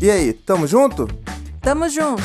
E 0.00 0.10
aí, 0.10 0.32
tamo 0.32 0.66
junto? 0.66 1.08
Tamo 1.60 1.88
junto. 1.88 2.22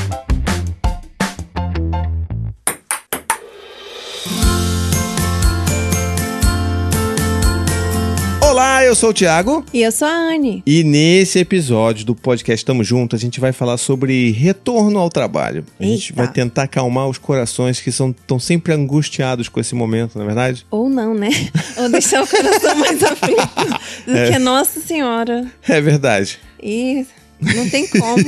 Olá, 8.41 8.85
eu 8.85 8.95
sou 8.95 9.09
o 9.09 9.13
Thiago. 9.13 9.65
E 9.73 9.81
eu 9.81 9.91
sou 9.91 10.07
a 10.07 10.11
Anne. 10.11 10.63
E 10.65 10.83
nesse 10.83 11.39
episódio 11.39 12.05
do 12.05 12.15
podcast 12.15 12.63
Tamo 12.65 12.83
Junto, 12.83 13.15
a 13.15 13.19
gente 13.19 13.39
vai 13.39 13.51
falar 13.51 13.75
sobre 13.77 14.31
retorno 14.31 14.97
ao 14.99 15.09
trabalho. 15.09 15.65
A 15.79 15.83
gente 15.83 16.11
Eita. 16.11 16.23
vai 16.23 16.31
tentar 16.31 16.63
acalmar 16.63 17.07
os 17.09 17.17
corações 17.17 17.81
que 17.81 17.89
estão 17.89 18.39
sempre 18.39 18.71
angustiados 18.73 19.49
com 19.49 19.59
esse 19.59 19.75
momento, 19.75 20.15
não 20.15 20.23
é 20.23 20.27
verdade? 20.27 20.65
Ou 20.71 20.89
não, 20.89 21.13
né? 21.13 21.29
Ou 21.77 21.89
deixar 21.89 22.23
o 22.23 22.27
coração 22.27 22.75
mais 22.75 23.03
aflito 23.03 23.41
do 24.05 24.15
É. 24.15 24.31
que 24.31 24.39
Nossa 24.39 24.79
Senhora. 24.79 25.45
É 25.67 25.81
verdade. 25.81 26.39
E 26.61 27.05
não 27.41 27.69
tem 27.69 27.87
como. 27.87 28.17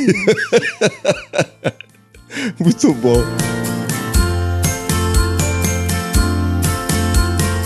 Muito 2.59 2.93
bom. 2.93 3.23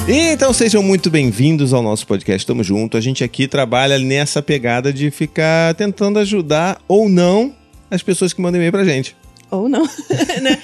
Então 0.07 0.52
sejam 0.52 0.81
muito 0.83 1.09
bem-vindos 1.09 1.73
ao 1.73 1.81
nosso 1.81 2.05
podcast 2.05 2.45
Tamo 2.45 2.63
Junto. 2.63 2.97
A 2.97 3.02
gente 3.02 3.23
aqui 3.23 3.47
trabalha 3.47 3.97
nessa 3.97 4.41
pegada 4.41 4.91
de 4.91 5.09
ficar 5.11 5.73
tentando 5.75 6.19
ajudar 6.19 6.81
ou 6.88 7.07
não 7.07 7.55
as 7.89 8.02
pessoas 8.02 8.33
que 8.33 8.41
mandam 8.41 8.58
e-mail 8.58 8.71
pra 8.71 8.83
gente. 8.83 9.16
ou 9.49 9.69
não. 9.69 9.83
né? 10.41 10.58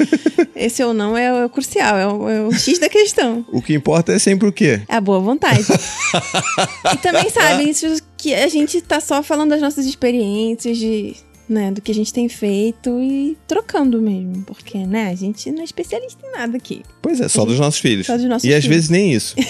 Esse 0.55 0.83
ou 0.83 0.93
não 0.93 1.17
é 1.17 1.45
o 1.45 1.49
crucial, 1.49 1.97
é 1.97 2.07
o, 2.07 2.29
é 2.29 2.41
o 2.41 2.51
X 2.51 2.79
da 2.79 2.89
questão. 2.89 3.45
O 3.51 3.61
que 3.61 3.73
importa 3.73 4.11
é 4.11 4.19
sempre 4.19 4.47
o 4.47 4.51
quê? 4.51 4.81
É 4.87 4.95
a 4.95 5.01
boa 5.01 5.19
vontade. 5.19 5.63
e 6.93 6.97
também 6.97 7.29
sabe 7.29 7.69
isso 7.69 7.85
que 8.17 8.33
a 8.33 8.47
gente 8.47 8.81
tá 8.81 8.99
só 8.99 9.21
falando 9.21 9.51
das 9.51 9.61
nossas 9.61 9.85
experiências, 9.85 10.77
de, 10.77 11.15
né, 11.47 11.71
do 11.71 11.81
que 11.81 11.91
a 11.91 11.95
gente 11.95 12.11
tem 12.11 12.27
feito 12.27 12.89
e 13.01 13.37
trocando 13.47 14.01
mesmo. 14.01 14.43
Porque, 14.43 14.79
né, 14.79 15.09
a 15.09 15.15
gente 15.15 15.51
não 15.51 15.61
é 15.61 15.63
especialista 15.63 16.25
em 16.27 16.31
nada 16.31 16.57
aqui. 16.57 16.81
Pois 17.01 17.21
é, 17.21 17.27
só 17.27 17.45
dos 17.45 17.59
nossos 17.59 17.79
filhos. 17.79 18.07
Só 18.07 18.17
dos 18.17 18.25
nossos 18.25 18.43
e 18.43 18.53
às 18.53 18.63
filhos. 18.63 18.75
vezes 18.75 18.89
nem 18.89 19.13
isso. 19.13 19.35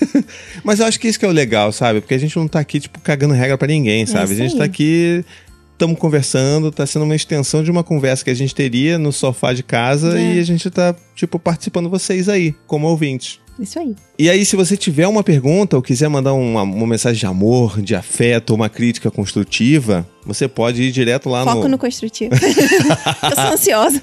Mas 0.64 0.80
eu 0.80 0.86
acho 0.86 0.98
que 1.00 1.08
isso 1.08 1.18
que 1.18 1.24
é 1.24 1.28
o 1.28 1.32
legal, 1.32 1.72
sabe? 1.72 2.00
Porque 2.00 2.14
a 2.14 2.18
gente 2.18 2.36
não 2.36 2.46
tá 2.46 2.60
aqui, 2.60 2.80
tipo, 2.80 3.00
cagando 3.00 3.34
regra 3.34 3.56
pra 3.58 3.66
ninguém, 3.68 4.06
sabe? 4.06 4.30
a 4.30 4.34
isso 4.34 4.42
gente 4.42 4.56
tá 4.56 4.64
aqui, 4.64 5.24
estamos 5.72 5.98
conversando, 5.98 6.70
tá 6.70 6.86
sendo 6.86 7.04
uma 7.04 7.16
extensão 7.16 7.62
de 7.64 7.70
uma 7.70 7.82
conversa 7.82 8.24
que 8.24 8.30
a 8.30 8.34
gente 8.34 8.54
teria 8.54 8.98
no 8.98 9.12
sofá 9.12 9.52
de 9.52 9.62
casa 9.62 10.18
É. 10.18 10.34
e 10.34 10.38
a 10.38 10.42
gente 10.42 10.68
tá, 10.70 10.94
tipo, 11.14 11.38
participando 11.38 11.88
vocês 11.88 12.28
aí, 12.28 12.54
como 12.66 12.86
ouvintes. 12.86 13.40
Isso 13.58 13.78
aí. 13.78 13.94
E 14.20 14.28
aí, 14.28 14.44
se 14.44 14.54
você 14.54 14.76
tiver 14.76 15.08
uma 15.08 15.24
pergunta 15.24 15.76
ou 15.76 15.82
quiser 15.82 16.06
mandar 16.10 16.34
uma, 16.34 16.60
uma 16.60 16.86
mensagem 16.86 17.18
de 17.18 17.24
amor, 17.24 17.80
de 17.80 17.94
afeto 17.94 18.54
uma 18.54 18.68
crítica 18.68 19.10
construtiva, 19.10 20.06
você 20.26 20.46
pode 20.46 20.82
ir 20.82 20.92
direto 20.92 21.30
lá 21.30 21.42
Foco 21.44 21.62
no. 21.62 21.68
no 21.70 21.78
construtivo. 21.78 22.34
eu 22.36 23.34
sou 23.34 23.52
ansiosa. 23.54 24.02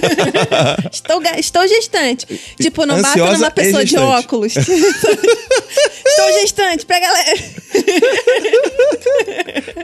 estou, 0.90 1.22
estou 1.38 1.68
gestante. 1.68 2.26
Tipo, 2.58 2.86
não 2.86 2.96
bata 2.96 3.08
Ansiosa 3.10 3.32
numa 3.34 3.48
e 3.48 3.50
pessoa 3.50 3.84
de 3.84 3.98
óculos. 3.98 4.56
estou 4.56 6.32
gestante, 6.40 6.86
pega 6.86 7.06
leve. 7.12 7.44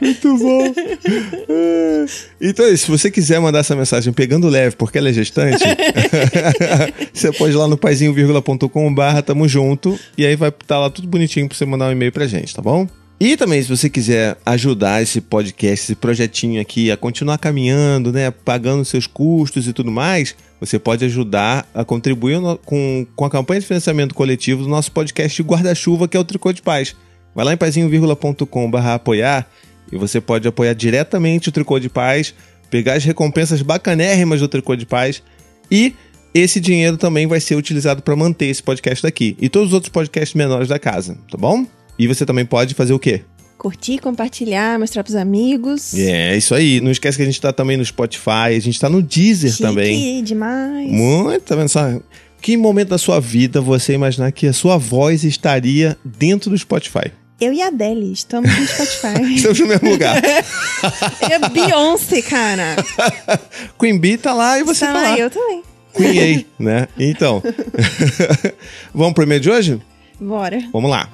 Muito 0.01 0.37
bom. 0.37 0.73
então 2.41 2.65
é 2.65 2.71
isso. 2.71 2.85
Se 2.85 2.91
você 2.91 3.11
quiser 3.11 3.39
mandar 3.39 3.59
essa 3.59 3.75
mensagem 3.75 4.11
pegando 4.11 4.49
leve, 4.49 4.75
porque 4.75 4.97
ela 4.97 5.09
é 5.09 5.13
gestante, 5.13 5.63
você 7.13 7.31
pode 7.31 7.53
ir 7.53 7.57
lá 7.57 7.67
no 7.67 7.77
paizinho.com 7.77 8.93
barra 8.93 9.21
tamo 9.21 9.47
junto 9.51 9.99
e 10.17 10.25
aí 10.25 10.35
vai 10.35 10.49
estar 10.49 10.79
lá 10.79 10.89
tudo 10.89 11.07
bonitinho 11.07 11.47
pra 11.47 11.57
você 11.57 11.65
mandar 11.65 11.87
um 11.89 11.91
e-mail 11.91 12.11
pra 12.11 12.25
gente, 12.25 12.55
tá 12.55 12.61
bom? 12.61 12.87
E 13.19 13.37
também, 13.37 13.61
se 13.61 13.69
você 13.69 13.87
quiser 13.87 14.35
ajudar 14.43 15.03
esse 15.03 15.21
podcast, 15.21 15.85
esse 15.85 15.93
projetinho 15.95 16.59
aqui 16.59 16.89
a 16.89 16.97
continuar 16.97 17.37
caminhando, 17.37 18.11
né, 18.11 18.31
pagando 18.31 18.83
seus 18.83 19.05
custos 19.05 19.67
e 19.67 19.73
tudo 19.73 19.91
mais, 19.91 20.33
você 20.59 20.79
pode 20.79 21.05
ajudar 21.05 21.69
a 21.71 21.85
contribuir 21.85 22.39
no- 22.41 22.57
com, 22.57 23.05
com 23.15 23.23
a 23.25 23.29
campanha 23.29 23.59
de 23.61 23.67
financiamento 23.67 24.15
coletivo 24.15 24.63
do 24.63 24.69
nosso 24.69 24.91
podcast 24.91 25.39
Guarda-Chuva, 25.43 26.07
que 26.07 26.17
é 26.17 26.19
o 26.19 26.23
Tricô 26.23 26.51
de 26.51 26.63
Paz. 26.63 26.95
Vai 27.35 27.45
lá 27.45 27.53
em 27.53 27.57
paizinho.com 27.57 28.71
barra 28.71 28.95
apoiar 28.95 29.47
e 29.91 29.97
você 29.97 30.19
pode 30.19 30.47
apoiar 30.47 30.73
diretamente 30.73 31.49
o 31.49 31.51
Tricô 31.51 31.77
de 31.79 31.89
Paz, 31.89 32.33
pegar 32.71 32.93
as 32.93 33.03
recompensas 33.03 33.61
bacanérrimas 33.61 34.39
do 34.39 34.47
Tricô 34.47 34.75
de 34.75 34.85
Paz 34.87 35.21
e 35.69 35.93
esse 36.33 36.59
dinheiro 36.59 36.97
também 36.97 37.27
vai 37.27 37.39
ser 37.39 37.55
utilizado 37.55 38.01
para 38.01 38.15
manter 38.15 38.45
esse 38.47 38.61
podcast 38.63 39.03
daqui 39.03 39.35
e 39.39 39.49
todos 39.49 39.69
os 39.69 39.73
outros 39.73 39.91
podcasts 39.91 40.33
menores 40.33 40.67
da 40.67 40.79
casa, 40.79 41.17
tá 41.29 41.37
bom? 41.37 41.65
E 41.99 42.07
você 42.07 42.25
também 42.25 42.45
pode 42.45 42.73
fazer 42.73 42.93
o 42.93 42.99
quê? 42.99 43.21
Curtir, 43.57 43.99
compartilhar, 43.99 44.79
mostrar 44.79 45.03
pros 45.03 45.15
amigos. 45.15 45.93
É, 45.93 46.35
isso 46.35 46.55
aí. 46.55 46.81
Não 46.81 46.89
esquece 46.89 47.15
que 47.15 47.21
a 47.21 47.25
gente 47.27 47.39
tá 47.39 47.53
também 47.53 47.77
no 47.77 47.85
Spotify, 47.85 48.55
a 48.55 48.59
gente 48.59 48.79
tá 48.79 48.89
no 48.89 49.03
Deezer 49.03 49.51
Chique 49.51 49.61
também. 49.61 50.23
demais. 50.23 50.89
Muito, 50.89 51.41
tá 51.43 51.55
vendo 51.55 51.69
só? 51.69 51.99
Que 52.41 52.57
momento 52.57 52.89
da 52.89 52.97
sua 52.97 53.19
vida 53.19 53.61
você 53.61 53.93
imaginar 53.93 54.31
que 54.31 54.47
a 54.47 54.53
sua 54.53 54.77
voz 54.77 55.23
estaria 55.23 55.95
dentro 56.03 56.49
do 56.49 56.57
Spotify? 56.57 57.11
Eu 57.39 57.53
e 57.53 57.61
a 57.61 57.67
Adele 57.67 58.11
estamos 58.11 58.49
no 58.49 58.65
Spotify. 58.67 59.21
Estamos 59.35 59.59
no 59.59 59.67
mesmo 59.67 59.89
lugar. 59.91 60.19
É 61.29 61.49
Beyoncé, 61.49 62.21
cara. 62.23 62.75
Queen 63.79 63.97
Bee 63.99 64.17
tá 64.17 64.33
lá 64.33 64.59
e 64.59 64.63
você 64.63 64.85
tá, 64.85 64.93
Tá 64.93 65.01
lá. 65.01 65.09
lá, 65.11 65.17
eu 65.19 65.29
também. 65.29 65.61
A, 65.95 66.63
né? 66.63 66.87
Então, 66.97 67.41
vamos 68.93 69.13
pro 69.13 69.23
e-mail 69.23 69.41
de 69.41 69.49
hoje? 69.49 69.81
Bora. 70.19 70.59
Vamos 70.71 70.89
lá. 70.89 71.09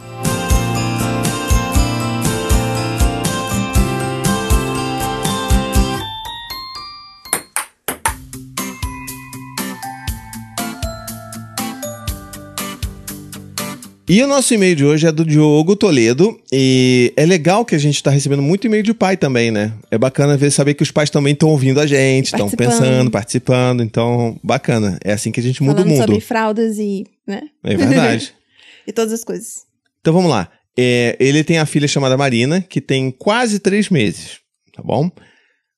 E 14.09 14.23
o 14.23 14.27
nosso 14.27 14.53
e-mail 14.53 14.73
de 14.73 14.85
hoje 14.85 15.05
é 15.05 15.11
do 15.11 15.25
Diogo 15.25 15.75
Toledo. 15.75 16.39
E 16.49 17.11
é 17.17 17.25
legal 17.25 17.65
que 17.65 17.75
a 17.75 17.77
gente 17.77 17.95
está 17.95 18.09
recebendo 18.09 18.41
muito 18.41 18.65
e-mail 18.65 18.81
de 18.81 18.93
pai 18.93 19.17
também, 19.17 19.51
né? 19.51 19.73
É 19.91 19.97
bacana 19.97 20.37
ver, 20.37 20.49
saber 20.49 20.75
que 20.75 20.83
os 20.83 20.91
pais 20.91 21.09
também 21.09 21.33
estão 21.33 21.49
ouvindo 21.49 21.81
a 21.81 21.85
gente, 21.85 22.27
estão 22.27 22.49
pensando, 22.49 23.11
participando. 23.11 23.83
Então, 23.83 24.39
bacana. 24.41 24.97
É 25.03 25.11
assim 25.11 25.29
que 25.29 25.41
a 25.41 25.43
gente 25.43 25.61
muda 25.61 25.81
Falando 25.81 25.87
o 25.87 25.93
mundo. 25.93 26.05
sobre 26.07 26.21
fraldas 26.21 26.77
e, 26.79 27.05
né? 27.27 27.41
É 27.63 27.75
verdade. 27.75 28.33
E 28.87 28.93
todas 28.93 29.11
as 29.11 29.21
coisas. 29.21 29.65
Então 29.99 30.13
vamos 30.13 30.31
lá. 30.31 30.49
É, 30.77 31.17
ele 31.19 31.43
tem 31.43 31.57
a 31.57 31.65
filha 31.65 31.89
chamada 31.89 32.15
Marina, 32.15 32.61
que 32.61 32.79
tem 32.79 33.11
quase 33.11 33.59
três 33.59 33.89
meses, 33.89 34.39
tá 34.73 34.81
bom? 34.81 35.11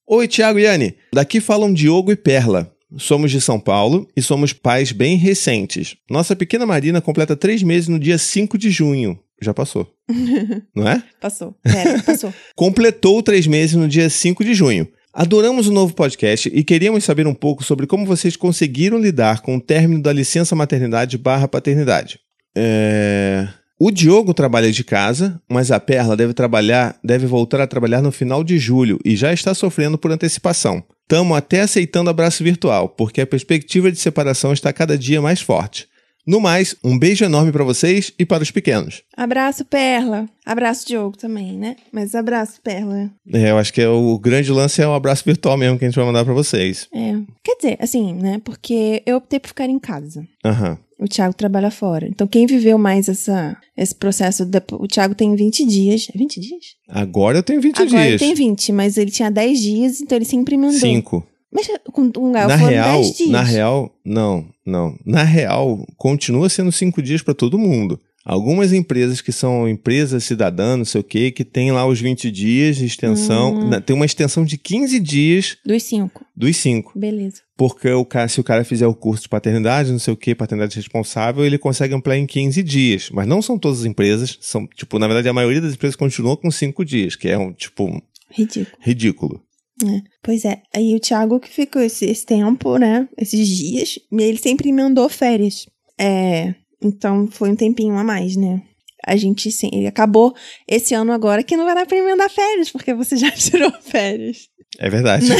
Oi, 0.05 0.27
Thiago 0.27 0.59
e 0.59 0.65
Yane. 0.65 0.95
Daqui 1.11 1.41
falam 1.41 1.73
Diogo 1.73 2.11
e 2.11 2.15
Perla. 2.15 2.71
Somos 2.97 3.31
de 3.31 3.39
São 3.39 3.59
Paulo 3.59 4.07
e 4.15 4.21
somos 4.21 4.51
pais 4.51 4.91
bem 4.91 5.15
recentes. 5.15 5.95
Nossa 6.09 6.35
pequena 6.35 6.65
Marina 6.65 7.01
completa 7.01 7.35
três 7.35 7.61
meses 7.61 7.87
no 7.87 7.99
dia 7.99 8.17
5 8.17 8.57
de 8.57 8.71
junho. 8.71 9.19
Já 9.41 9.53
passou. 9.53 9.87
Não 10.75 10.87
é? 10.87 11.01
Passou. 11.21 11.55
Pera, 11.63 12.01
passou. 12.03 12.33
completou 12.55 13.21
três 13.21 13.47
meses 13.47 13.75
no 13.75 13.87
dia 13.87 14.09
5 14.09 14.43
de 14.43 14.53
junho. 14.53 14.87
Adoramos 15.13 15.67
o 15.67 15.71
novo 15.71 15.93
podcast 15.93 16.49
e 16.53 16.63
queríamos 16.63 17.03
saber 17.03 17.27
um 17.27 17.33
pouco 17.33 17.63
sobre 17.63 17.87
como 17.87 18.05
vocês 18.05 18.35
conseguiram 18.35 18.99
lidar 18.99 19.41
com 19.41 19.55
o 19.55 19.61
término 19.61 20.01
da 20.01 20.13
licença 20.13 20.55
maternidade 20.55 21.17
barra 21.17 21.47
paternidade. 21.47 22.19
É, 22.55 23.47
O 23.81 23.91
Diogo 23.91 24.33
trabalha 24.33 24.73
de 24.73 24.83
casa, 24.83 25.41
mas 25.49 25.71
a 25.71 25.79
Perla 25.79 26.17
deve 26.17 26.33
trabalhar, 26.33 26.99
deve 27.01 27.25
voltar 27.25 27.61
a 27.61 27.67
trabalhar 27.67 28.01
no 28.01 28.11
final 28.11 28.43
de 28.43 28.59
julho 28.59 28.99
e 29.05 29.15
já 29.15 29.31
está 29.31 29.53
sofrendo 29.53 29.97
por 29.97 30.11
antecipação. 30.11 30.83
Tamo 31.07 31.33
até 31.33 31.61
aceitando 31.61 32.09
abraço 32.09 32.43
virtual, 32.43 32.89
porque 32.89 33.21
a 33.21 33.25
perspectiva 33.25 33.89
de 33.89 33.97
separação 33.97 34.51
está 34.51 34.73
cada 34.73 34.97
dia 34.97 35.21
mais 35.21 35.39
forte. 35.39 35.87
No 36.29 36.39
mais, 36.39 36.75
um 36.83 36.95
beijo 36.95 37.25
enorme 37.25 37.51
para 37.51 37.63
vocês 37.63 38.13
e 38.19 38.23
para 38.23 38.43
os 38.43 38.51
pequenos. 38.51 39.01
Abraço, 39.17 39.65
Perla. 39.65 40.29
Abraço, 40.45 40.85
Diogo, 40.85 41.17
também, 41.17 41.57
né? 41.57 41.75
Mas 41.91 42.13
abraço, 42.13 42.61
Perla. 42.61 43.09
É, 43.33 43.49
eu 43.49 43.57
acho 43.57 43.73
que 43.73 43.81
é 43.81 43.89
o 43.89 44.15
grande 44.19 44.51
lance 44.51 44.79
é 44.79 44.87
o 44.87 44.93
abraço 44.93 45.23
virtual 45.25 45.57
mesmo 45.57 45.79
que 45.79 45.85
a 45.85 45.87
gente 45.87 45.95
vai 45.95 46.05
mandar 46.05 46.23
pra 46.23 46.33
vocês. 46.35 46.87
É. 46.93 47.15
Quer 47.43 47.55
dizer, 47.55 47.77
assim, 47.79 48.13
né? 48.13 48.39
Porque 48.45 49.01
eu 49.07 49.17
optei 49.17 49.39
por 49.39 49.47
ficar 49.47 49.65
em 49.65 49.79
casa. 49.79 50.23
Aham. 50.45 50.77
O 50.99 51.07
Thiago 51.07 51.33
trabalha 51.33 51.71
fora. 51.71 52.07
Então, 52.07 52.27
quem 52.27 52.45
viveu 52.45 52.77
mais 52.77 53.09
essa, 53.09 53.57
esse 53.75 53.95
processo... 53.95 54.47
O 54.73 54.87
Thiago 54.87 55.15
tem 55.15 55.33
20 55.35 55.65
dias. 55.65 56.07
É 56.13 56.17
20 56.17 56.39
dias? 56.41 56.65
Agora 56.89 57.39
eu 57.39 57.43
tenho 57.43 57.59
20 57.59 57.81
Agora 57.81 58.01
ele 58.01 58.17
dias. 58.17 58.21
tem 58.21 58.35
20, 58.35 58.71
mas 58.73 58.97
ele 58.97 59.09
tinha 59.09 59.31
10 59.31 59.59
dias, 59.59 60.01
então 60.01 60.15
ele 60.17 60.25
sempre 60.25 60.53
emendou. 60.55 60.77
Cinco. 60.77 61.25
Mas 61.51 61.67
com 61.91 62.01
um 62.03 62.27
lugar 62.27 62.47
na 62.47 62.55
real, 62.55 63.01
10 63.01 63.17
dias. 63.17 63.29
na 63.29 63.41
real, 63.41 63.91
não, 64.05 64.47
não. 64.65 64.95
Na 65.05 65.23
real, 65.23 65.85
continua 65.97 66.47
sendo 66.49 66.71
cinco 66.71 67.01
dias 67.01 67.21
pra 67.21 67.33
todo 67.33 67.57
mundo. 67.57 67.99
Algumas 68.25 68.73
empresas 68.73 69.21
que 69.21 69.31
são 69.31 69.67
empresas 69.67 70.23
cidadã, 70.25 70.77
não 70.77 70.85
sei 70.85 71.01
o 71.01 71.03
quê, 71.03 71.31
que 71.31 71.43
tem 71.43 71.71
lá 71.71 71.87
os 71.87 71.99
20 71.99 72.29
dias 72.29 72.75
de 72.75 72.85
extensão, 72.85 73.55
Hum. 73.55 73.69
na- 73.69 73.81
tem 73.81 73.95
uma 73.95 74.05
extensão 74.05 74.45
de 74.45 74.55
15 74.57 74.99
dias 74.99 75.57
Dos 75.65 75.81
5. 75.83 76.23
dos 76.35 76.55
5. 76.57 76.91
Beleza. 76.99 77.41
Porque 77.57 77.89
o 77.89 78.05
cara, 78.05 78.27
se 78.27 78.39
o 78.39 78.43
cara 78.43 78.63
fizer 78.63 78.85
o 78.85 78.93
curso 78.93 79.23
de 79.23 79.29
paternidade, 79.29 79.91
não 79.91 79.97
sei 79.97 80.13
o 80.13 80.17
que, 80.17 80.35
paternidade 80.35 80.75
responsável, 80.75 81.43
ele 81.43 81.57
consegue 81.57 81.95
ampliar 81.95 82.17
em 82.17 82.27
15 82.27 82.61
dias. 82.61 83.09
Mas 83.11 83.25
não 83.25 83.41
são 83.41 83.57
todas 83.57 83.79
as 83.79 83.85
empresas, 83.85 84.37
são, 84.41 84.67
tipo, 84.67 84.99
na 84.99 85.07
verdade, 85.07 85.29
a 85.29 85.33
maioria 85.33 85.61
das 85.61 85.73
empresas 85.73 85.95
continua 85.95 86.37
com 86.37 86.51
5 86.51 86.85
dias, 86.85 87.15
que 87.15 87.27
é 87.29 87.37
um, 87.37 87.51
tipo, 87.51 87.99
Ridículo. 88.31 88.77
Ridículo. 88.79 89.41
É. 89.83 90.01
Pois 90.21 90.45
é. 90.45 90.61
Aí 90.75 90.95
o 90.95 90.99
Thiago 90.99 91.39
que 91.39 91.49
ficou 91.49 91.81
esse, 91.81 92.05
esse 92.05 92.25
tempo, 92.25 92.77
né? 92.77 93.07
Esses 93.17 93.47
dias, 93.47 93.99
ele 94.11 94.37
sempre 94.37 94.69
emendou 94.69 95.07
férias. 95.09 95.65
É. 95.99 96.53
Então 96.81 97.27
foi 97.27 97.49
um 97.51 97.55
tempinho 97.55 97.97
a 97.97 98.03
mais, 98.03 98.35
né? 98.35 98.61
A 99.05 99.15
gente 99.15 99.49
sim, 99.51 99.69
ele 99.73 99.87
acabou 99.87 100.35
esse 100.67 100.93
ano 100.93 101.11
agora 101.11 101.43
que 101.43 101.55
não 101.55 101.65
vai 101.65 101.73
dar 101.73 101.85
pra 101.85 101.97
emendar 101.97 102.29
férias, 102.29 102.69
porque 102.69 102.93
você 102.93 103.15
já 103.15 103.31
tirou 103.31 103.71
férias. 103.81 104.49
É 104.77 104.89
verdade. 104.89 105.25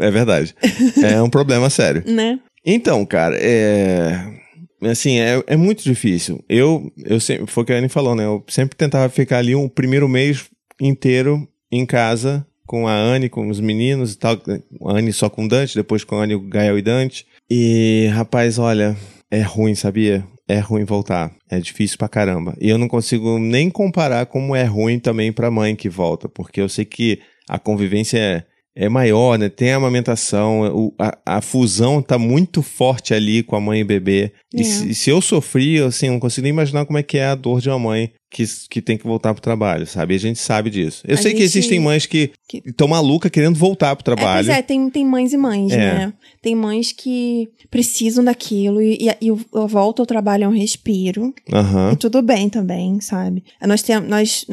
é 0.00 0.10
verdade. 0.10 0.54
É 1.02 1.22
um 1.22 1.30
problema 1.30 1.70
sério. 1.70 2.02
Né? 2.06 2.38
Então, 2.64 3.04
cara, 3.06 3.36
é. 3.38 4.42
Assim, 4.82 5.20
é, 5.20 5.42
é 5.46 5.56
muito 5.56 5.84
difícil. 5.84 6.44
Eu, 6.48 6.92
eu 7.04 7.20
sempre, 7.20 7.46
foi 7.46 7.62
o 7.62 7.66
que 7.66 7.72
a 7.72 7.76
Anne 7.76 7.88
falou, 7.88 8.16
né? 8.16 8.24
Eu 8.24 8.44
sempre 8.48 8.76
tentava 8.76 9.08
ficar 9.08 9.38
ali 9.38 9.54
um 9.54 9.68
primeiro 9.68 10.08
mês 10.08 10.50
inteiro 10.80 11.48
em 11.72 11.86
casa 11.86 12.46
com 12.66 12.86
a 12.86 12.94
Anne, 12.94 13.28
com 13.28 13.48
os 13.48 13.58
meninos 13.58 14.12
e 14.12 14.18
tal. 14.18 14.38
A 14.86 14.92
Anne 14.92 15.12
só 15.12 15.28
com 15.30 15.46
o 15.46 15.48
Dante, 15.48 15.74
depois 15.74 16.04
com 16.04 16.16
a 16.16 16.24
Anne, 16.24 16.34
o 16.34 16.40
Gael 16.40 16.78
e 16.78 16.82
Dante. 16.82 17.26
E, 17.50 18.08
rapaz, 18.12 18.58
olha, 18.58 18.96
é 19.30 19.40
ruim, 19.40 19.74
sabia? 19.74 20.24
É 20.46 20.58
ruim 20.58 20.84
voltar. 20.84 21.32
É 21.50 21.58
difícil 21.58 21.98
pra 21.98 22.08
caramba. 22.08 22.54
E 22.60 22.68
eu 22.68 22.78
não 22.78 22.88
consigo 22.88 23.38
nem 23.38 23.70
comparar 23.70 24.26
como 24.26 24.54
é 24.54 24.64
ruim 24.64 24.98
também 24.98 25.32
pra 25.32 25.50
mãe 25.50 25.74
que 25.74 25.88
volta, 25.88 26.28
porque 26.28 26.60
eu 26.60 26.68
sei 26.68 26.84
que 26.84 27.20
a 27.48 27.58
convivência 27.58 28.18
é, 28.18 28.44
é 28.74 28.88
maior, 28.88 29.38
né? 29.38 29.48
Tem 29.48 29.72
a 29.72 29.76
amamentação, 29.76 30.62
o, 30.74 30.94
a, 30.98 31.18
a, 31.26 31.40
fusão 31.40 32.02
tá 32.02 32.18
muito 32.18 32.62
forte 32.62 33.14
ali 33.14 33.42
com 33.42 33.56
a 33.56 33.60
mãe 33.60 33.80
e 33.80 33.84
bebê. 33.84 34.32
É. 34.54 34.60
E, 34.60 34.64
se, 34.64 34.94
se, 34.94 35.10
eu 35.10 35.20
sofri, 35.20 35.78
assim, 35.78 36.10
não 36.10 36.20
consigo 36.20 36.44
nem 36.44 36.50
imaginar 36.50 36.84
como 36.86 36.98
é 36.98 37.02
que 37.02 37.18
é 37.18 37.26
a 37.26 37.34
dor 37.34 37.60
de 37.60 37.68
uma 37.68 37.78
mãe 37.78 38.12
que, 38.32 38.44
que 38.70 38.80
tem 38.80 38.96
que 38.96 39.04
voltar 39.04 39.34
pro 39.34 39.42
trabalho, 39.42 39.86
sabe? 39.86 40.14
E 40.14 40.16
a 40.16 40.20
gente 40.20 40.38
sabe 40.38 40.70
disso. 40.70 41.04
Eu 41.06 41.14
a 41.14 41.16
sei 41.18 41.32
gente... 41.32 41.38
que 41.38 41.44
existem 41.44 41.78
mães 41.78 42.06
que 42.06 42.32
estão 42.64 42.86
que... 42.86 42.90
malucas 42.90 43.30
querendo 43.30 43.58
voltar 43.58 43.94
pro 43.94 44.02
trabalho. 44.02 44.40
É, 44.40 44.54
pois 44.54 44.58
é, 44.58 44.62
tem, 44.62 44.88
tem 44.88 45.04
mães 45.04 45.34
e 45.34 45.36
mães, 45.36 45.70
é. 45.70 45.76
né? 45.76 46.12
Tem 46.40 46.56
mães 46.56 46.92
que 46.92 47.50
precisam 47.70 48.24
daquilo 48.24 48.80
e, 48.80 48.94
e, 48.94 49.28
e 49.28 49.30
a 49.30 49.66
volta 49.66 50.00
ao 50.00 50.06
trabalho 50.06 50.44
é 50.44 50.48
um 50.48 50.56
respiro. 50.56 51.34
Uhum. 51.52 51.92
E 51.92 51.96
tudo 51.96 52.22
bem 52.22 52.48
também, 52.48 53.00
sabe? 53.02 53.44
Nós 53.60 53.82
temos, 53.82 54.08
nós, 54.08 54.46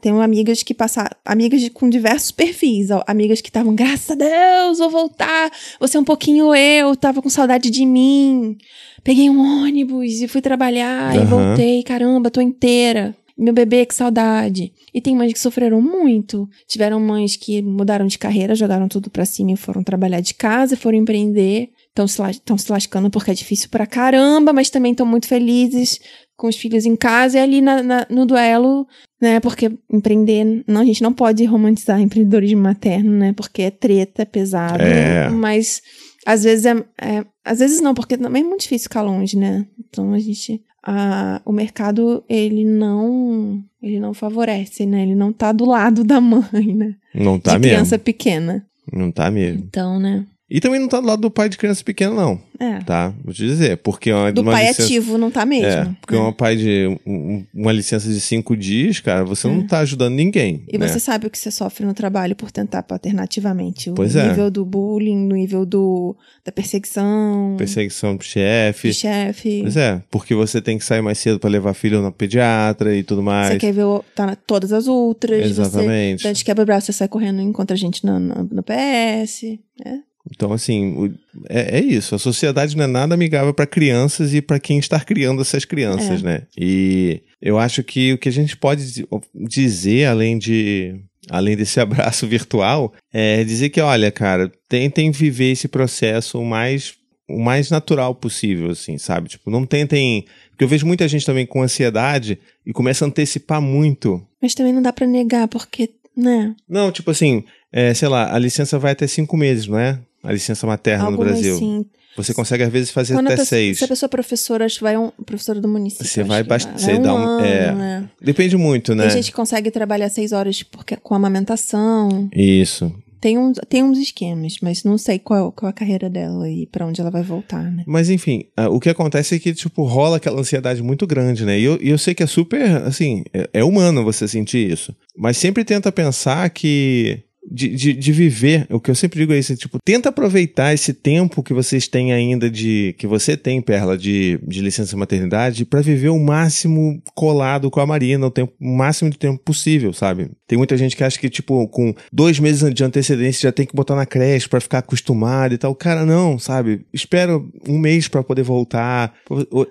temos 0.00 0.22
amigas 0.22 0.62
que 0.62 0.72
passaram, 0.72 1.10
amigas 1.22 1.60
de, 1.60 1.68
com 1.68 1.90
diversos 1.90 2.30
perfis, 2.30 2.88
amigas 3.06 3.42
que 3.42 3.50
estavam, 3.50 3.74
graças 3.74 4.10
a 4.10 4.14
Deus, 4.14 4.78
vou 4.78 4.88
voltar, 4.88 5.52
você 5.78 5.98
é 5.98 6.00
um 6.00 6.04
pouquinho 6.04 6.54
eu, 6.54 6.96
tava 6.96 7.20
com 7.20 7.28
saudade 7.28 7.68
de 7.68 7.84
mim. 7.84 8.56
Peguei 9.04 9.28
um 9.28 9.62
ônibus 9.62 10.22
e 10.22 10.26
fui 10.26 10.40
trabalhar 10.40 11.14
uhum. 11.14 11.22
e 11.22 11.26
voltei, 11.26 11.82
caramba, 11.82 12.30
tô 12.30 12.40
inteira. 12.40 13.14
Meu 13.38 13.52
bebê, 13.52 13.84
que 13.84 13.94
saudade. 13.94 14.72
E 14.94 15.00
tem 15.00 15.14
mães 15.14 15.32
que 15.32 15.38
sofreram 15.38 15.82
muito. 15.82 16.48
Tiveram 16.66 16.98
mães 16.98 17.36
que 17.36 17.60
mudaram 17.60 18.06
de 18.06 18.18
carreira, 18.18 18.54
jogaram 18.54 18.88
tudo 18.88 19.10
pra 19.10 19.26
cima 19.26 19.52
e 19.52 19.56
foram 19.56 19.82
trabalhar 19.82 20.20
de 20.20 20.32
casa, 20.32 20.76
foram 20.76 20.96
empreender. 20.96 21.70
Estão 21.88 22.08
se, 22.08 22.16
se 22.58 22.72
lascando 22.72 23.10
porque 23.10 23.30
é 23.30 23.34
difícil 23.34 23.68
pra 23.68 23.86
caramba, 23.86 24.52
mas 24.52 24.70
também 24.70 24.92
estão 24.92 25.06
muito 25.06 25.26
felizes 25.26 26.00
com 26.36 26.48
os 26.48 26.56
filhos 26.56 26.84
em 26.84 26.96
casa 26.96 27.38
e 27.38 27.40
ali 27.40 27.60
na, 27.60 27.82
na, 27.82 28.06
no 28.10 28.26
duelo, 28.26 28.86
né? 29.20 29.40
Porque 29.40 29.70
empreender, 29.90 30.62
não, 30.66 30.82
a 30.82 30.84
gente 30.84 31.02
não 31.02 31.12
pode 31.12 31.44
romantizar 31.44 32.00
empreendedorismo 32.00 32.62
materno, 32.62 33.10
né? 33.10 33.32
Porque 33.34 33.62
é 33.62 33.70
treta, 33.70 34.22
é 34.22 34.26
pesado. 34.26 34.82
É. 34.82 35.28
Mas 35.28 35.82
às 36.26 36.42
vezes 36.42 36.66
é, 36.66 36.74
é, 37.00 37.24
Às 37.44 37.60
vezes 37.60 37.80
não, 37.80 37.94
porque 37.94 38.18
também 38.18 38.42
é 38.42 38.46
muito 38.46 38.62
difícil 38.62 38.84
ficar 38.84 39.02
longe, 39.02 39.38
né? 39.38 39.66
Então 39.78 40.12
a 40.12 40.18
gente 40.18 40.62
a, 40.86 41.42
o 41.44 41.52
mercado 41.52 42.22
ele 42.28 42.64
não 42.64 43.60
ele 43.82 43.98
não 43.98 44.14
favorece, 44.14 44.86
né? 44.86 45.02
Ele 45.02 45.16
não 45.16 45.32
tá 45.32 45.50
do 45.50 45.64
lado 45.64 46.04
da 46.04 46.20
mãe, 46.20 46.74
né? 46.74 46.94
Não 47.12 47.38
tá 47.40 47.54
de 47.54 47.58
mesmo. 47.58 47.74
criança 47.74 47.98
pequena. 47.98 48.64
Não 48.92 49.10
tá 49.10 49.30
mesmo. 49.30 49.64
Então, 49.64 49.98
né? 49.98 50.24
E 50.48 50.60
também 50.60 50.78
não 50.78 50.86
tá 50.86 51.00
do 51.00 51.06
lado 51.06 51.22
do 51.22 51.30
pai 51.30 51.48
de 51.48 51.58
criança 51.58 51.82
pequena, 51.82 52.14
não. 52.14 52.40
É. 52.58 52.78
Tá? 52.78 53.12
Vou 53.24 53.34
te 53.34 53.44
dizer. 53.44 53.78
Porque 53.78 54.12
uma, 54.12 54.32
do 54.32 54.42
uma 54.42 54.52
pai 54.52 54.68
licença... 54.68 54.84
ativo 54.84 55.18
não 55.18 55.28
tá 55.28 55.44
mesmo. 55.44 55.66
É, 55.68 55.96
porque 56.00 56.14
é. 56.14 56.18
uma 56.18 56.32
pai 56.32 56.56
de 56.56 56.98
um, 57.04 57.44
uma 57.52 57.72
licença 57.72 58.08
de 58.08 58.20
cinco 58.20 58.56
dias, 58.56 59.00
cara, 59.00 59.24
você 59.24 59.48
é. 59.48 59.50
não 59.50 59.66
tá 59.66 59.80
ajudando 59.80 60.14
ninguém. 60.14 60.64
E 60.72 60.78
né? 60.78 60.86
você 60.86 61.00
sabe 61.00 61.26
o 61.26 61.30
que 61.30 61.38
você 61.38 61.50
sofre 61.50 61.84
no 61.84 61.92
trabalho 61.92 62.36
por 62.36 62.52
tentar 62.52 62.84
paternativamente. 62.84 63.90
O 63.90 63.94
pois 63.94 64.14
nível 64.14 64.46
é. 64.46 64.50
do 64.50 64.64
bullying, 64.64 65.16
no 65.16 65.34
nível 65.34 65.66
do, 65.66 66.16
da 66.44 66.52
perseguição. 66.52 67.56
Perseguição 67.58 68.16
do 68.16 68.22
chefe. 68.22 68.94
chefe. 68.94 69.62
Pois 69.62 69.76
é, 69.76 70.00
porque 70.10 70.32
você 70.32 70.62
tem 70.62 70.78
que 70.78 70.84
sair 70.84 71.02
mais 71.02 71.18
cedo 71.18 71.40
para 71.40 71.50
levar 71.50 71.74
filho 71.74 72.00
na 72.00 72.12
pediatra 72.12 72.94
e 72.94 73.02
tudo 73.02 73.20
mais. 73.20 73.48
Você 73.48 73.58
quer 73.58 73.72
ver 73.72 73.84
tá 74.14 74.26
na, 74.26 74.36
todas 74.36 74.72
as 74.72 74.86
outras. 74.86 75.44
Exatamente. 75.44 76.22
Você, 76.22 76.28
antes 76.28 76.42
quebra 76.44 76.62
o 76.62 76.66
braço, 76.66 76.86
você 76.86 76.92
sai 76.92 77.08
correndo 77.08 77.40
e 77.40 77.44
encontra 77.44 77.74
a 77.74 77.78
gente 77.78 78.06
no, 78.06 78.20
no, 78.20 78.44
no 78.44 78.62
PS. 78.62 79.58
É. 79.84 80.06
Então, 80.30 80.52
assim, 80.52 81.14
é, 81.48 81.78
é, 81.78 81.80
isso. 81.80 82.14
A 82.14 82.18
sociedade 82.18 82.76
não 82.76 82.84
é 82.84 82.86
nada 82.86 83.14
amigável 83.14 83.54
para 83.54 83.66
crianças 83.66 84.34
e 84.34 84.42
para 84.42 84.58
quem 84.58 84.78
está 84.78 84.98
criando 84.98 85.42
essas 85.42 85.64
crianças, 85.64 86.20
é. 86.22 86.24
né? 86.24 86.42
E 86.58 87.22
eu 87.40 87.58
acho 87.58 87.82
que 87.82 88.12
o 88.12 88.18
que 88.18 88.28
a 88.28 88.32
gente 88.32 88.56
pode 88.56 89.04
dizer, 89.34 90.06
além 90.06 90.38
de. 90.38 90.96
Além 91.28 91.56
desse 91.56 91.78
abraço 91.80 92.26
virtual, 92.26 92.92
é 93.12 93.42
dizer 93.42 93.70
que, 93.70 93.80
olha, 93.80 94.12
cara, 94.12 94.50
tentem 94.68 95.10
viver 95.10 95.52
esse 95.52 95.66
processo 95.66 96.38
o 96.38 96.44
mais, 96.44 96.94
o 97.28 97.38
mais 97.38 97.68
natural 97.68 98.14
possível, 98.14 98.70
assim, 98.70 98.96
sabe? 98.98 99.28
Tipo, 99.28 99.50
não 99.50 99.66
tentem. 99.66 100.24
Porque 100.50 100.64
eu 100.64 100.68
vejo 100.68 100.86
muita 100.86 101.06
gente 101.08 101.26
também 101.26 101.44
com 101.44 101.62
ansiedade 101.62 102.38
e 102.64 102.72
começa 102.72 103.04
a 103.04 103.08
antecipar 103.08 103.60
muito. 103.60 104.24
Mas 104.40 104.54
também 104.54 104.72
não 104.72 104.80
dá 104.80 104.92
para 104.92 105.06
negar, 105.06 105.48
porque, 105.48 105.90
né? 106.16 106.54
Não, 106.68 106.90
tipo 106.90 107.10
assim, 107.10 107.44
é, 107.72 107.92
sei 107.92 108.08
lá, 108.08 108.34
a 108.34 108.38
licença 108.38 108.78
vai 108.78 108.92
até 108.92 109.06
cinco 109.06 109.36
meses, 109.36 109.66
não 109.66 109.78
é? 109.78 110.00
A 110.26 110.32
licença 110.32 110.66
materna 110.66 111.04
Algumas, 111.04 111.26
no 111.26 111.32
Brasil. 111.32 111.58
Sim. 111.58 111.86
Você 112.16 112.32
consegue, 112.32 112.64
às 112.64 112.72
vezes, 112.72 112.90
fazer 112.90 113.14
Quando 113.14 113.26
até 113.26 113.36
pessoa, 113.36 113.46
seis. 113.46 113.78
Se 113.78 113.84
a 113.84 113.88
pessoa 113.88 114.08
é 114.08 114.10
professora, 114.10 114.64
acho 114.64 114.76
que 114.76 114.82
vai 114.82 114.96
um 114.96 115.10
professora 115.24 115.60
do 115.60 115.68
município. 115.68 116.06
Você 116.06 116.24
vai 116.24 116.42
bastante. 116.42 116.80
Você 116.80 116.94
um 116.94 117.02
dá 117.02 117.14
um. 117.14 117.18
ano, 117.18 117.44
é, 117.44 117.72
né? 117.72 118.10
Depende 118.20 118.56
muito, 118.56 118.94
né? 118.94 119.04
Tem 119.04 119.12
gente 119.12 119.30
que 119.30 119.36
consegue 119.36 119.70
trabalhar 119.70 120.08
seis 120.08 120.32
horas 120.32 120.62
porque, 120.62 120.96
com 120.96 121.14
amamentação. 121.14 122.28
Isso. 122.34 122.90
Tem, 123.20 123.36
um, 123.38 123.52
tem 123.52 123.82
uns 123.82 123.98
esquemas, 123.98 124.56
mas 124.62 124.84
não 124.84 124.96
sei 124.96 125.18
qual, 125.18 125.50
qual 125.50 125.68
a 125.68 125.72
carreira 125.72 126.08
dela 126.08 126.48
e 126.48 126.66
para 126.66 126.86
onde 126.86 127.00
ela 127.00 127.10
vai 127.10 127.22
voltar, 127.22 127.72
né? 127.72 127.82
Mas 127.86 128.08
enfim, 128.08 128.44
o 128.70 128.78
que 128.78 128.90
acontece 128.90 129.34
é 129.34 129.38
que, 129.38 129.54
tipo, 129.54 129.84
rola 129.84 130.18
aquela 130.18 130.40
ansiedade 130.40 130.82
muito 130.82 131.06
grande, 131.06 131.44
né? 131.44 131.58
E 131.58 131.64
eu, 131.64 131.78
e 131.80 131.88
eu 131.88 131.98
sei 131.98 132.14
que 132.14 132.22
é 132.22 132.26
super, 132.26 132.62
assim, 132.82 133.24
é, 133.32 133.48
é 133.54 133.64
humano 133.64 134.04
você 134.04 134.28
sentir 134.28 134.70
isso. 134.70 134.94
Mas 135.16 135.38
sempre 135.38 135.64
tenta 135.64 135.90
pensar 135.90 136.48
que 136.50 137.24
de, 137.50 137.68
de, 137.68 137.92
de, 137.92 138.12
viver, 138.12 138.66
o 138.70 138.80
que 138.80 138.90
eu 138.90 138.94
sempre 138.94 139.20
digo 139.20 139.32
é 139.32 139.38
isso, 139.38 139.56
tipo, 139.56 139.78
tenta 139.84 140.08
aproveitar 140.08 140.74
esse 140.74 140.92
tempo 140.92 141.42
que 141.42 141.52
vocês 141.52 141.86
têm 141.88 142.12
ainda 142.12 142.50
de, 142.50 142.94
que 142.98 143.06
você 143.06 143.36
tem, 143.36 143.60
Perla, 143.60 143.96
de, 143.96 144.38
de 144.46 144.60
licença 144.60 144.96
maternidade, 144.96 145.64
para 145.64 145.80
viver 145.80 146.08
o 146.08 146.18
máximo 146.18 147.02
colado 147.14 147.70
com 147.70 147.80
a 147.80 147.86
Marina, 147.86 148.26
o, 148.26 148.30
tempo, 148.30 148.52
o 148.60 148.76
máximo 148.76 149.10
de 149.10 149.18
tempo 149.18 149.38
possível, 149.42 149.92
sabe? 149.92 150.30
Tem 150.46 150.56
muita 150.56 150.76
gente 150.76 150.96
que 150.96 151.02
acha 151.02 151.18
que, 151.18 151.28
tipo, 151.28 151.66
com 151.68 151.94
dois 152.12 152.38
meses 152.38 152.72
de 152.72 152.84
antecedência 152.84 153.48
já 153.48 153.52
tem 153.52 153.66
que 153.66 153.74
botar 153.74 153.96
na 153.96 154.06
creche 154.06 154.48
para 154.48 154.60
ficar 154.60 154.78
acostumado 154.78 155.54
e 155.54 155.58
tal. 155.58 155.74
Cara, 155.74 156.06
não, 156.06 156.38
sabe? 156.38 156.86
Espera 156.92 157.40
um 157.68 157.78
mês 157.78 158.06
para 158.06 158.22
poder 158.22 158.42
voltar. 158.42 159.12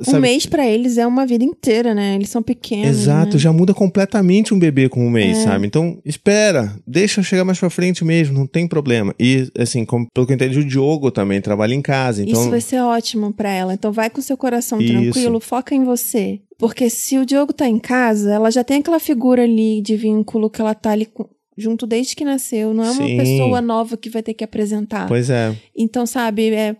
Sabe? 0.01 0.17
Um 0.17 0.21
mês 0.21 0.45
para 0.45 0.67
eles 0.67 0.97
é 0.97 1.07
uma 1.07 1.25
vida 1.25 1.43
inteira, 1.43 1.93
né? 1.93 2.15
Eles 2.15 2.29
são 2.29 2.43
pequenos. 2.43 2.87
Exato, 2.87 3.33
né? 3.33 3.39
já 3.39 3.53
muda 3.53 3.73
completamente 3.73 4.53
um 4.53 4.59
bebê 4.59 4.89
com 4.89 5.05
um 5.05 5.09
mês, 5.09 5.37
é. 5.37 5.43
sabe? 5.43 5.65
Então, 5.65 5.97
espera, 6.03 6.75
deixa 6.85 7.23
chegar 7.23 7.45
mais 7.45 7.57
pra 7.57 7.64
frente 7.69 8.03
mesmo, 8.03 8.37
não 8.37 8.47
tem 8.47 8.67
problema. 8.67 9.13
E, 9.19 9.49
assim, 9.57 9.85
como, 9.85 10.07
pelo 10.13 10.25
que 10.25 10.33
eu 10.33 10.35
entendi, 10.35 10.59
o 10.59 10.65
Diogo 10.65 11.11
também 11.11 11.41
trabalha 11.41 11.73
em 11.73 11.81
casa. 11.81 12.23
Então... 12.23 12.41
Isso 12.41 12.49
vai 12.49 12.61
ser 12.61 12.81
ótimo 12.81 13.33
para 13.33 13.49
ela. 13.49 13.73
Então, 13.73 13.91
vai 13.91 14.09
com 14.09 14.21
seu 14.21 14.37
coração 14.37 14.79
Isso. 14.79 14.93
tranquilo, 14.93 15.39
foca 15.39 15.75
em 15.75 15.83
você. 15.83 16.39
Porque 16.57 16.89
se 16.89 17.17
o 17.17 17.25
Diogo 17.25 17.53
tá 17.53 17.67
em 17.67 17.79
casa, 17.79 18.33
ela 18.33 18.49
já 18.49 18.63
tem 18.63 18.77
aquela 18.77 18.99
figura 18.99 19.43
ali 19.43 19.81
de 19.81 19.95
vínculo 19.95 20.49
que 20.49 20.61
ela 20.61 20.73
tá 20.73 20.91
ali 20.91 21.05
com, 21.05 21.27
junto 21.57 21.85
desde 21.85 22.15
que 22.15 22.23
nasceu. 22.23 22.73
Não 22.73 22.83
é 22.83 22.91
uma 22.91 23.07
Sim. 23.07 23.17
pessoa 23.17 23.61
nova 23.61 23.97
que 23.97 24.09
vai 24.09 24.23
ter 24.23 24.33
que 24.33 24.43
apresentar. 24.43 25.07
Pois 25.07 25.29
é. 25.29 25.55
Então, 25.75 26.05
sabe, 26.05 26.53
é, 26.53 26.75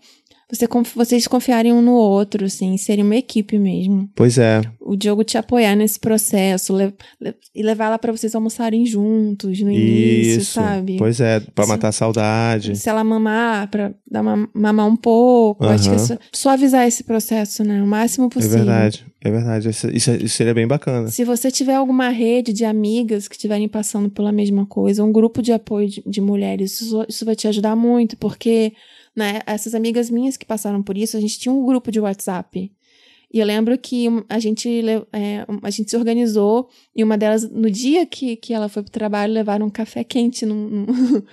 você, 0.50 0.66
vocês 0.94 1.26
confiarem 1.26 1.72
um 1.72 1.82
no 1.82 1.92
outro, 1.92 2.44
assim, 2.44 2.76
serem 2.76 3.04
uma 3.04 3.16
equipe 3.16 3.58
mesmo. 3.58 4.08
Pois 4.14 4.38
é. 4.38 4.60
O 4.80 4.94
Diogo 4.96 5.24
te 5.24 5.36
apoiar 5.36 5.74
nesse 5.74 5.98
processo 5.98 6.76
le, 6.76 6.94
le, 7.20 7.34
e 7.54 7.62
levar 7.62 7.86
ela 7.86 7.98
para 7.98 8.12
vocês 8.12 8.34
almoçarem 8.34 8.86
juntos 8.86 9.60
no 9.60 9.70
início, 9.70 10.40
Isso. 10.40 10.52
sabe? 10.52 10.96
Pois 10.98 11.20
é, 11.20 11.40
para 11.40 11.66
matar 11.66 11.88
a 11.88 11.92
saudade. 11.92 12.76
Se 12.76 12.88
ela 12.88 13.02
mamar, 13.02 13.68
pra 13.68 13.92
dar 14.08 14.22
uma, 14.22 14.48
mamar 14.54 14.86
um 14.86 14.96
pouco. 14.96 15.64
Aham. 15.64 15.74
Acho 15.74 15.88
que 15.90 15.94
é 15.96 15.98
su- 15.98 16.18
suavizar 16.32 16.86
esse 16.86 17.02
processo, 17.02 17.64
né? 17.64 17.82
O 17.82 17.86
máximo 17.86 18.26
É 18.26 18.30
possível. 18.30 18.58
verdade, 18.58 19.04
é 19.24 19.30
verdade. 19.30 19.68
Isso, 19.68 19.90
isso, 19.90 20.10
isso 20.12 20.36
seria 20.36 20.54
bem 20.54 20.66
bacana. 20.66 21.08
Se 21.08 21.24
você 21.24 21.50
tiver 21.50 21.74
alguma 21.74 22.08
rede 22.10 22.52
de 22.52 22.64
amigas 22.64 23.26
que 23.26 23.34
estiverem 23.34 23.68
passando 23.68 24.08
pela 24.08 24.30
mesma 24.30 24.64
coisa, 24.64 25.02
um 25.02 25.10
grupo 25.10 25.42
de 25.42 25.52
apoio 25.52 25.88
de, 25.88 26.02
de 26.06 26.20
mulheres, 26.20 26.80
isso, 26.80 27.04
isso 27.08 27.24
vai 27.24 27.34
te 27.34 27.48
ajudar 27.48 27.74
muito, 27.74 28.16
porque 28.16 28.72
né, 29.16 29.40
essas 29.46 29.74
amigas 29.74 30.10
minhas 30.10 30.36
que 30.36 30.44
passaram 30.44 30.82
por 30.82 30.96
isso, 30.96 31.16
a 31.16 31.20
gente 31.20 31.38
tinha 31.38 31.52
um 31.52 31.64
grupo 31.64 31.90
de 31.90 31.98
WhatsApp. 31.98 32.70
E 33.32 33.40
eu 33.40 33.46
lembro 33.46 33.76
que 33.76 34.06
a 34.28 34.38
gente, 34.38 34.82
é, 35.12 35.44
a 35.62 35.70
gente 35.70 35.90
se 35.90 35.96
organizou 35.96 36.68
e 36.94 37.02
uma 37.02 37.18
delas, 37.18 37.50
no 37.50 37.68
dia 37.68 38.06
que, 38.06 38.36
que 38.36 38.54
ela 38.54 38.68
foi 38.68 38.82
pro 38.82 38.92
trabalho, 38.92 39.32
levaram 39.32 39.66
um 39.66 39.70
café 39.70 40.04
quente. 40.04 40.46
Num, 40.46 40.68
num 40.68 40.86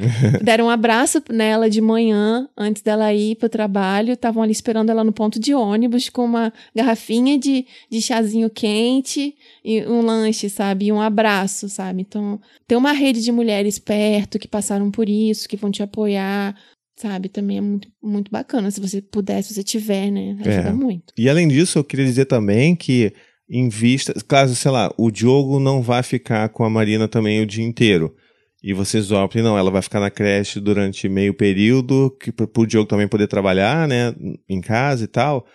deram 0.43 0.65
um 0.65 0.69
abraço 0.69 1.21
nela 1.29 1.69
de 1.69 1.79
manhã, 1.79 2.49
antes 2.57 2.81
dela 2.81 3.13
ir 3.13 3.35
pro 3.35 3.47
trabalho. 3.47 4.13
Estavam 4.13 4.41
ali 4.41 4.51
esperando 4.51 4.89
ela 4.89 5.03
no 5.03 5.13
ponto 5.13 5.39
de 5.39 5.53
ônibus 5.53 6.09
com 6.09 6.25
uma 6.25 6.51
garrafinha 6.75 7.37
de, 7.37 7.65
de 7.89 8.01
chazinho 8.01 8.49
quente 8.49 9.35
e 9.63 9.83
um 9.83 10.01
lanche, 10.01 10.49
sabe? 10.49 10.87
E 10.87 10.91
um 10.91 10.99
abraço, 10.99 11.69
sabe? 11.69 12.01
Então, 12.01 12.41
tem 12.67 12.77
uma 12.77 12.91
rede 12.91 13.21
de 13.21 13.31
mulheres 13.31 13.77
perto 13.77 14.39
que 14.39 14.47
passaram 14.47 14.89
por 14.89 15.07
isso, 15.07 15.47
que 15.47 15.55
vão 15.55 15.69
te 15.69 15.83
apoiar 15.83 16.55
sabe? 17.03 17.27
Também 17.27 17.57
é 17.57 17.61
muito, 17.61 17.89
muito 18.01 18.31
bacana. 18.31 18.71
Se 18.71 18.79
você 18.79 19.01
puder, 19.01 19.43
se 19.43 19.53
você 19.53 19.61
tiver, 19.61 20.09
né? 20.09 20.37
Ajuda 20.39 20.69
é. 20.69 20.73
muito. 20.73 21.13
E 21.17 21.27
além 21.27 21.49
disso, 21.49 21.77
eu 21.77 21.83
queria 21.83 22.05
dizer 22.05 22.25
também 22.25 22.75
que 22.75 23.13
em 23.49 23.67
vista, 23.67 24.13
caso, 24.25 24.55
sei 24.55 24.71
lá, 24.71 24.89
o 24.97 25.11
Diogo 25.11 25.59
não 25.59 25.81
vai 25.81 26.01
ficar 26.01 26.47
com 26.49 26.63
a 26.63 26.69
Marina 26.69 27.07
também 27.09 27.41
o 27.41 27.45
dia 27.45 27.63
inteiro. 27.63 28.15
E 28.63 28.73
vocês 28.73 29.11
optem, 29.11 29.43
não, 29.43 29.57
ela 29.57 29.69
vai 29.69 29.81
ficar 29.81 29.99
na 29.99 30.09
creche 30.09 30.61
durante 30.61 31.09
meio 31.09 31.33
período, 31.33 32.09
que 32.21 32.31
para 32.31 32.47
o 32.55 32.65
Diogo 32.65 32.87
também 32.87 33.07
poder 33.09 33.27
trabalhar, 33.27 33.85
né, 33.85 34.15
em 34.47 34.61
casa 34.61 35.03
e 35.03 35.07
tal. 35.07 35.45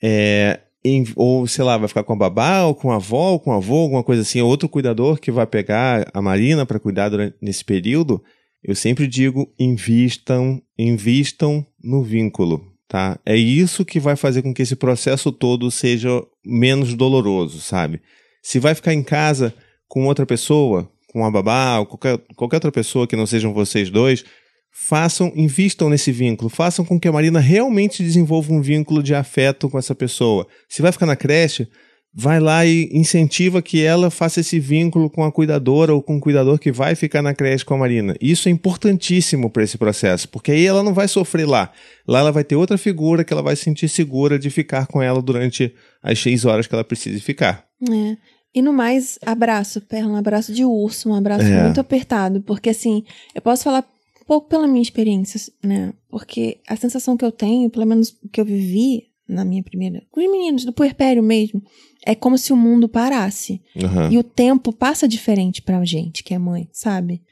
É, 0.00 0.60
em, 0.84 1.04
ou, 1.16 1.48
sei 1.48 1.64
lá, 1.64 1.76
vai 1.76 1.88
ficar 1.88 2.04
com 2.04 2.12
a 2.12 2.16
babá, 2.16 2.62
ou 2.62 2.76
com 2.76 2.92
a 2.92 2.96
avó, 2.96 3.32
ou 3.32 3.40
com 3.40 3.50
o 3.50 3.54
avô, 3.54 3.78
alguma 3.78 4.04
coisa 4.04 4.22
assim, 4.22 4.40
outro 4.40 4.68
cuidador 4.68 5.18
que 5.18 5.32
vai 5.32 5.46
pegar 5.48 6.08
a 6.14 6.22
Marina 6.22 6.64
para 6.64 6.78
cuidar 6.78 7.08
durante, 7.08 7.34
nesse 7.42 7.64
período. 7.64 8.22
Eu 8.62 8.74
sempre 8.74 9.06
digo, 9.06 9.52
invistam, 9.58 10.62
invistam 10.78 11.66
no 11.82 12.02
vínculo, 12.02 12.62
tá? 12.86 13.18
É 13.24 13.34
isso 13.34 13.84
que 13.84 13.98
vai 13.98 14.16
fazer 14.16 14.42
com 14.42 14.52
que 14.52 14.62
esse 14.62 14.76
processo 14.76 15.32
todo 15.32 15.70
seja 15.70 16.22
menos 16.44 16.94
doloroso, 16.94 17.60
sabe? 17.60 18.02
Se 18.42 18.58
vai 18.58 18.74
ficar 18.74 18.92
em 18.92 19.02
casa 19.02 19.54
com 19.88 20.06
outra 20.06 20.26
pessoa, 20.26 20.90
com 21.08 21.24
a 21.24 21.30
babá, 21.30 21.78
ou 21.78 21.86
qualquer, 21.86 22.18
qualquer 22.36 22.56
outra 22.56 22.72
pessoa 22.72 23.06
que 23.06 23.16
não 23.16 23.26
sejam 23.26 23.52
vocês 23.52 23.90
dois, 23.90 24.24
façam, 24.70 25.32
invistam 25.34 25.88
nesse 25.88 26.12
vínculo, 26.12 26.48
façam 26.48 26.84
com 26.84 26.98
que 26.98 27.08
a 27.08 27.12
Marina 27.12 27.40
realmente 27.40 28.02
desenvolva 28.02 28.52
um 28.52 28.60
vínculo 28.60 29.02
de 29.02 29.14
afeto 29.14 29.68
com 29.68 29.78
essa 29.78 29.94
pessoa. 29.94 30.46
Se 30.68 30.82
vai 30.82 30.92
ficar 30.92 31.06
na 31.06 31.16
creche, 31.16 31.66
vai 32.12 32.40
lá 32.40 32.66
e 32.66 32.90
incentiva 32.92 33.62
que 33.62 33.82
ela 33.82 34.10
faça 34.10 34.40
esse 34.40 34.58
vínculo 34.58 35.08
com 35.08 35.24
a 35.24 35.30
cuidadora 35.30 35.94
ou 35.94 36.02
com 36.02 36.16
o 36.16 36.20
cuidador 36.20 36.58
que 36.58 36.72
vai 36.72 36.94
ficar 36.94 37.22
na 37.22 37.34
creche 37.34 37.64
com 37.64 37.74
a 37.74 37.78
Marina. 37.78 38.16
Isso 38.20 38.48
é 38.48 38.52
importantíssimo 38.52 39.48
para 39.48 39.62
esse 39.62 39.78
processo, 39.78 40.28
porque 40.28 40.50
aí 40.52 40.66
ela 40.66 40.82
não 40.82 40.92
vai 40.92 41.06
sofrer 41.06 41.46
lá. 41.46 41.72
Lá 42.06 42.20
ela 42.20 42.32
vai 42.32 42.42
ter 42.42 42.56
outra 42.56 42.76
figura 42.76 43.24
que 43.24 43.32
ela 43.32 43.42
vai 43.42 43.54
se 43.54 43.62
sentir 43.62 43.88
segura 43.88 44.38
de 44.38 44.50
ficar 44.50 44.86
com 44.86 45.00
ela 45.00 45.22
durante 45.22 45.72
as 46.02 46.18
seis 46.18 46.44
horas 46.44 46.66
que 46.66 46.74
ela 46.74 46.84
precisa 46.84 47.20
ficar. 47.20 47.64
É. 47.88 48.16
E 48.52 48.60
no 48.60 48.72
mais, 48.72 49.16
abraço, 49.24 49.80
Perla, 49.80 50.10
um 50.10 50.16
abraço 50.16 50.52
de 50.52 50.64
urso, 50.64 51.08
um 51.08 51.14
abraço 51.14 51.46
é. 51.46 51.62
muito 51.62 51.80
apertado, 51.80 52.40
porque 52.42 52.70
assim, 52.70 53.04
eu 53.32 53.40
posso 53.40 53.62
falar 53.62 53.84
um 54.20 54.24
pouco 54.26 54.48
pela 54.48 54.66
minha 54.66 54.82
experiência, 54.82 55.40
né? 55.62 55.92
Porque 56.08 56.58
a 56.66 56.74
sensação 56.74 57.16
que 57.16 57.24
eu 57.24 57.30
tenho, 57.30 57.70
pelo 57.70 57.86
menos 57.86 58.16
que 58.32 58.40
eu 58.40 58.44
vivi 58.44 59.09
na 59.30 59.44
minha 59.44 59.62
primeira, 59.62 60.02
com 60.10 60.20
os 60.20 60.30
meninos 60.30 60.64
do 60.64 60.72
puerpério 60.72 61.22
mesmo, 61.22 61.62
é 62.04 62.14
como 62.14 62.36
se 62.36 62.52
o 62.52 62.56
mundo 62.56 62.88
parasse. 62.88 63.62
Uhum. 63.76 64.10
E 64.10 64.18
o 64.18 64.22
tempo 64.22 64.72
passa 64.72 65.06
diferente 65.06 65.62
pra 65.62 65.84
gente, 65.84 66.22
que 66.24 66.34
é 66.34 66.38
mãe, 66.38 66.68
sabe? 66.72 67.22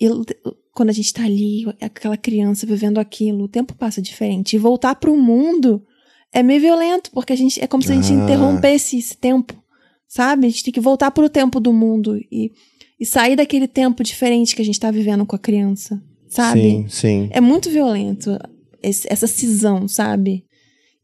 E 0.00 0.08
quando 0.72 0.90
a 0.90 0.92
gente 0.92 1.12
tá 1.12 1.24
ali, 1.24 1.64
aquela 1.80 2.16
criança 2.16 2.66
vivendo 2.66 2.98
aquilo, 2.98 3.44
o 3.44 3.48
tempo 3.48 3.74
passa 3.74 4.00
diferente. 4.00 4.54
E 4.54 4.58
voltar 4.58 4.94
pro 4.94 5.16
mundo 5.16 5.82
é 6.32 6.42
meio 6.42 6.60
violento, 6.60 7.10
porque 7.10 7.32
a 7.32 7.36
gente 7.36 7.62
é 7.62 7.66
como 7.66 7.82
se 7.82 7.92
a 7.92 7.94
gente 7.94 8.12
ah. 8.12 8.24
interrompesse 8.24 8.98
esse 8.98 9.16
tempo, 9.16 9.54
sabe? 10.08 10.46
A 10.46 10.50
gente 10.50 10.64
tem 10.64 10.72
que 10.72 10.80
voltar 10.80 11.10
pro 11.10 11.28
tempo 11.28 11.58
do 11.60 11.72
mundo 11.72 12.16
e, 12.30 12.52
e 12.98 13.06
sair 13.06 13.36
daquele 13.36 13.66
tempo 13.66 14.02
diferente 14.02 14.54
que 14.54 14.62
a 14.62 14.64
gente 14.64 14.80
tá 14.80 14.90
vivendo 14.90 15.26
com 15.26 15.36
a 15.36 15.38
criança, 15.38 16.02
sabe? 16.28 16.60
Sim, 16.60 16.86
sim. 16.88 17.28
É 17.30 17.40
muito 17.40 17.70
violento 17.70 18.38
esse, 18.82 19.06
essa 19.10 19.26
cisão, 19.26 19.86
sabe? 19.86 20.44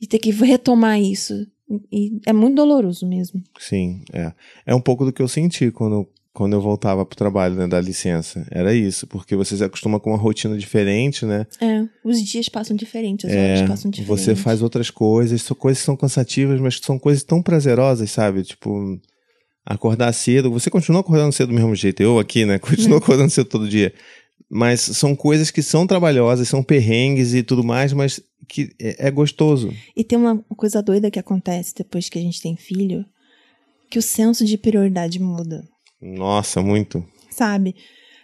E 0.00 0.06
ter 0.06 0.18
que 0.18 0.30
retomar 0.30 1.00
isso. 1.00 1.46
E 1.90 2.20
é 2.26 2.32
muito 2.32 2.54
doloroso 2.54 3.06
mesmo. 3.06 3.42
Sim, 3.58 4.02
é. 4.12 4.32
É 4.64 4.74
um 4.74 4.80
pouco 4.80 5.04
do 5.04 5.12
que 5.12 5.20
eu 5.20 5.26
senti 5.26 5.70
quando, 5.70 6.08
quando 6.32 6.52
eu 6.52 6.60
voltava 6.60 7.04
pro 7.04 7.16
trabalho, 7.16 7.56
né, 7.56 7.66
da 7.66 7.80
licença. 7.80 8.46
Era 8.50 8.72
isso, 8.72 9.06
porque 9.06 9.34
você 9.34 9.56
se 9.56 9.64
acostuma 9.64 9.98
com 9.98 10.10
uma 10.10 10.18
rotina 10.18 10.56
diferente, 10.56 11.26
né? 11.26 11.46
É, 11.60 11.84
os 12.04 12.22
dias 12.22 12.48
passam 12.48 12.76
diferentes, 12.76 13.28
as 13.28 13.34
é, 13.34 13.54
horas 13.54 13.68
passam 13.68 13.90
diferentes. 13.90 14.24
Você 14.24 14.36
faz 14.36 14.62
outras 14.62 14.90
coisas, 14.90 15.42
são 15.42 15.56
coisas 15.56 15.80
que 15.80 15.86
são 15.86 15.96
cansativas, 15.96 16.60
mas 16.60 16.78
são 16.80 16.98
coisas 16.98 17.24
tão 17.24 17.42
prazerosas, 17.42 18.10
sabe? 18.10 18.42
Tipo, 18.44 19.00
acordar 19.64 20.12
cedo. 20.12 20.52
Você 20.52 20.70
continua 20.70 21.00
acordando 21.00 21.32
cedo 21.32 21.48
do 21.48 21.54
mesmo 21.54 21.74
jeito, 21.74 22.00
eu 22.00 22.20
aqui, 22.20 22.44
né? 22.44 22.58
Continuo 22.60 22.98
acordando 22.98 23.30
cedo 23.30 23.48
todo 23.48 23.68
dia. 23.68 23.92
Mas 24.48 24.80
são 24.80 25.16
coisas 25.16 25.50
que 25.50 25.62
são 25.62 25.86
trabalhosas, 25.86 26.48
são 26.48 26.62
perrengues 26.62 27.34
e 27.34 27.42
tudo 27.42 27.64
mais, 27.64 27.92
mas 27.92 28.20
que 28.48 28.72
é, 28.80 29.08
é 29.08 29.10
gostoso. 29.10 29.72
E 29.96 30.04
tem 30.04 30.18
uma 30.18 30.38
coisa 30.56 30.82
doida 30.82 31.10
que 31.10 31.18
acontece 31.18 31.74
depois 31.74 32.08
que 32.08 32.18
a 32.18 32.22
gente 32.22 32.40
tem 32.40 32.56
filho, 32.56 33.04
que 33.90 33.98
o 33.98 34.02
senso 34.02 34.44
de 34.44 34.56
prioridade 34.56 35.20
muda. 35.20 35.64
Nossa, 36.00 36.62
muito. 36.62 37.04
Sabe? 37.30 37.74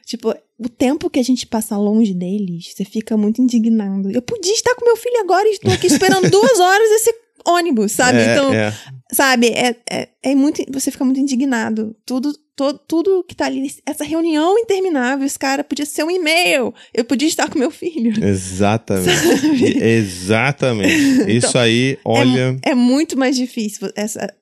Tipo, 0.07 0.35
o 0.59 0.69
tempo 0.69 1.11
que 1.11 1.19
a 1.19 1.25
gente 1.25 1.47
passa 1.47 1.77
longe 1.77 2.15
deles, 2.15 2.73
você 2.73 2.85
fica 2.85 3.17
muito 3.17 3.41
indignado. 3.41 4.11
Eu 4.11 4.23
podia 4.23 4.53
estar 4.53 4.75
com 4.75 4.85
meu 4.85 4.97
filho 4.97 5.21
agora 5.21 5.49
e 5.49 5.53
estou 5.53 5.73
aqui 5.73 5.87
esperando 5.87 6.29
duas 6.31 6.61
horas 6.61 6.91
esse 6.91 7.15
ônibus, 7.47 7.93
sabe? 7.93 8.19
É, 8.19 8.33
então, 8.33 8.53
é. 8.53 8.73
sabe, 9.13 9.49
é, 9.49 9.77
é, 9.91 10.09
é, 10.23 10.35
muito. 10.35 10.63
Você 10.73 10.91
fica 10.91 11.05
muito 11.05 11.21
indignado. 11.21 11.97
Tudo 12.07 12.33
todo, 12.55 12.79
tudo 12.79 13.25
que 13.25 13.35
tá 13.35 13.47
ali, 13.47 13.71
essa 13.87 14.05
reunião 14.05 14.59
interminável, 14.59 15.27
esse 15.27 15.39
cara 15.39 15.65
podia 15.65 15.87
ser 15.87 16.05
um 16.05 16.11
e-mail. 16.11 16.75
Eu 16.93 17.05
podia 17.05 17.29
estar 17.29 17.49
com 17.49 17.59
meu 17.59 17.71
filho. 17.71 18.13
Exatamente. 18.25 19.79
Exatamente. 19.83 20.93
Então, 21.23 21.29
Isso 21.29 21.59
aí, 21.59 21.99
olha. 22.05 22.59
É, 22.65 22.71
é, 22.71 22.75
muito 22.75 23.19
mais 23.19 23.37
difícil. 23.37 23.91
Essa, 23.95 24.33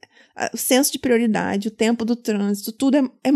o 0.52 0.56
senso 0.56 0.92
de 0.92 0.98
prioridade, 0.98 1.68
o 1.68 1.70
tempo 1.70 2.04
do 2.04 2.16
trânsito, 2.16 2.72
tudo 2.72 2.96
é, 2.96 3.02
é, 3.24 3.30